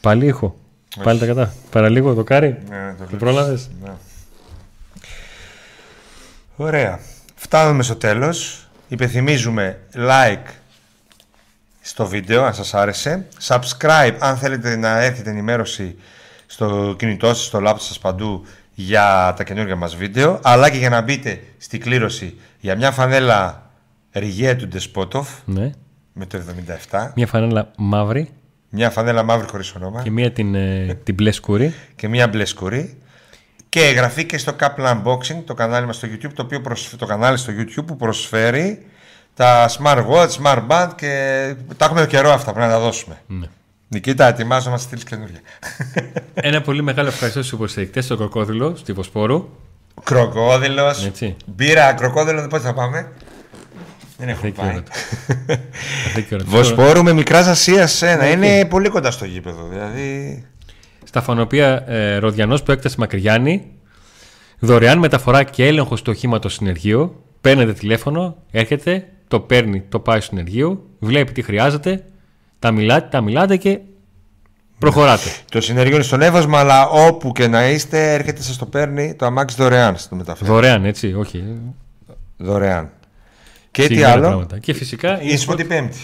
[0.00, 0.56] Πάλι ήχο.
[1.02, 1.54] Πάλι τα κατά.
[1.70, 2.48] Παραλίγο το κάρι.
[2.68, 3.18] Ναι, το Το βλέπεις.
[3.18, 3.70] πρόλαβες.
[3.82, 3.90] Ναι.
[6.56, 7.00] Ωραία.
[7.34, 8.66] Φτάνουμε στο τέλος.
[8.88, 10.50] Υπενθυμίζουμε like
[11.80, 13.26] στο βίντεο αν σας άρεσε.
[13.46, 15.96] Subscribe αν θέλετε να έρχεται ενημέρωση
[16.52, 18.44] στο κινητό σας, στο λάπτο σας παντού
[18.74, 20.38] για τα καινούργια μας βίντεο.
[20.42, 23.70] Αλλά και για να μπείτε στη κλήρωση για μια φανέλα
[24.12, 25.70] ριγέ του Ντεσπότοφ Ναι.
[26.12, 26.36] με το
[26.90, 27.12] 77.
[27.16, 28.30] Μια φανέλα μαύρη
[28.68, 31.74] Μια φανέλα μαύρη χωρίς όνομα και μια την, ε, την μπλε σκούρη.
[31.96, 32.96] και μια μπλε σκουρή.
[33.68, 37.06] Και εγγραφή και στο Kaplan Unboxing, το κανάλι μας στο YouTube, το, οποίο προσφ- το
[37.06, 38.86] κανάλι στο YouTube που προσφέρει
[39.34, 43.16] τα Smart Watch, Smart Band και τα έχουμε καιρό αυτά, πρέπει να τα δώσουμε.
[43.26, 43.46] Ναι.
[43.92, 45.40] Νικήτα, ετοιμάζω να μας στείλεις καινούργια.
[46.34, 49.48] Ένα πολύ μεγάλο ευχαριστώ στους υποστηρικτές στο Κροκόδηλο, στη Βοσπόρου.
[50.02, 51.36] Κροκόδηλος, Έτσι.
[51.46, 53.12] μπύρα, κροκόδηλο, πότε θα πάμε.
[54.18, 54.82] Δεν έχουμε Αυτή και ώρα πάει.
[54.82, 54.90] του.
[56.06, 56.50] Αυτή και ώρα του.
[56.50, 58.30] Βοσπόρου με μικράς Ασίας ένα.
[58.30, 59.68] Είναι πολύ κοντά στο γήπεδο.
[59.70, 60.44] Δηλαδή.
[61.04, 63.70] Στα φανοπία ε, Ροδιανός που έκταση Μακριγιάννη,
[64.58, 67.22] δωρεάν μεταφορά και έλεγχο του οχήματο συνεργείο.
[67.40, 72.04] Παίρνετε τηλέφωνο, έρχεται, το παίρνει, το πάει στο συνεργείο, βλέπει τι χρειάζεται,
[72.62, 73.78] τα μιλάτε, τα μιλάτε και
[74.78, 75.28] προχωράτε.
[75.52, 79.26] Το συνεργείο είναι στον έβασμα, αλλά όπου και να είστε, έρχεται, σας το παίρνει το
[79.26, 80.50] αμάξι δωρεάν στο μεταφέρει.
[80.50, 81.44] Δωρεάν, έτσι, όχι.
[82.36, 82.90] Δωρεάν.
[83.70, 84.58] Και τι συγκεκριμένα άλλο; πράγματα.
[84.58, 85.98] Και φυσικά Ήσπο την Πέμπτη.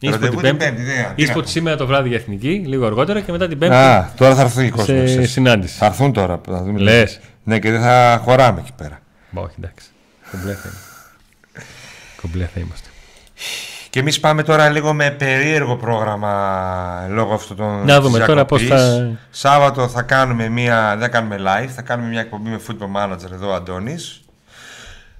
[0.00, 0.64] Ήσπο Ραντεβού την την Πέμπτη.
[0.64, 1.46] Πέμπτη, δεν- τι να Ήσπο πω.
[1.46, 4.66] σήμερα το βράδυ για εθνική, λίγο αργότερα και μετά την Πέμπτη Α, τώρα θα έρθει
[4.66, 5.10] ο κόσμος.
[5.10, 5.76] σε συνάντηση.
[5.76, 6.40] Θα έρθουν τώρα.
[6.46, 6.78] Θα δούμε.
[6.80, 7.20] Λες.
[7.44, 9.00] Ναι, και δεν θα χωράμε εκεί πέρα.
[9.30, 9.86] Μπα, όχι, εντάξει.
[12.20, 12.88] Κομπλέ θα είμαστε.
[13.90, 13.98] Κομπλέ θα είμαστε.
[13.98, 17.84] Και εμείς πάμε τώρα λίγο με περίεργο πρόγραμμα λόγω αυτού των.
[17.84, 18.88] Να δούμε της τώρα πώς διακοπής.
[18.96, 20.88] θα- Σάββατο θα κάνουμε μία.
[20.90, 24.20] Δεν θα κάνουμε live, θα κάνουμε μια εκπομπή με football manager εδώ, Αντώνης.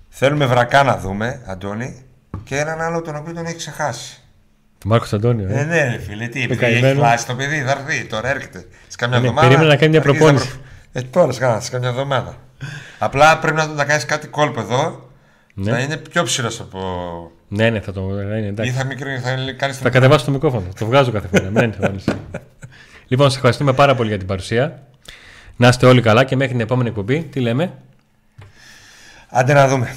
[0.09, 2.05] Θέλουμε βρακά να δούμε, Αντώνη.
[2.45, 4.14] Και έναν άλλο τον οποίο τον έχει ξεχάσει.
[4.79, 5.49] Το Μάρκος Αντώνιο.
[5.49, 5.61] Ε.
[5.61, 6.87] Ε, ναι, ρε φίλε, τι επειδή καημένο.
[6.87, 8.59] έχει χλάσει το παιδί, θα έρθει, τώρα έρχεται.
[8.89, 9.49] Σε καμιά Ναι, εβδομάδα.
[9.49, 10.49] περίμενε να κάνει μια αρχίζει να προπόνηση.
[10.59, 12.35] προ- Ε, τώρα, σκάνα, σε καμιά εβδομάδα.
[12.99, 15.10] Απλά πρέπει να, να κάνεις κάτι κόλπο εδώ.
[15.63, 15.71] Ναι.
[15.71, 16.81] Να είναι πιο ψηλός από.
[17.49, 18.19] Ναι, ναι, θα το.
[18.19, 18.73] ε, Είναι, Ή εντάξει.
[18.73, 20.67] θα μικρό, θα κάνει Θα κατεβάσω το μικρόφωνο.
[20.79, 21.51] Το βγάζω κάθε φορά.
[21.51, 22.05] Μένει, θα βάλεις.
[23.09, 24.83] λοιπόν, σα ευχαριστούμε πάρα πολύ για την παρουσία.
[25.57, 27.23] Να είστε όλοι καλά και μέχρι την επόμενη εκπομπή.
[27.23, 27.73] Τι λέμε;
[29.29, 29.95] Άντε να δούμε.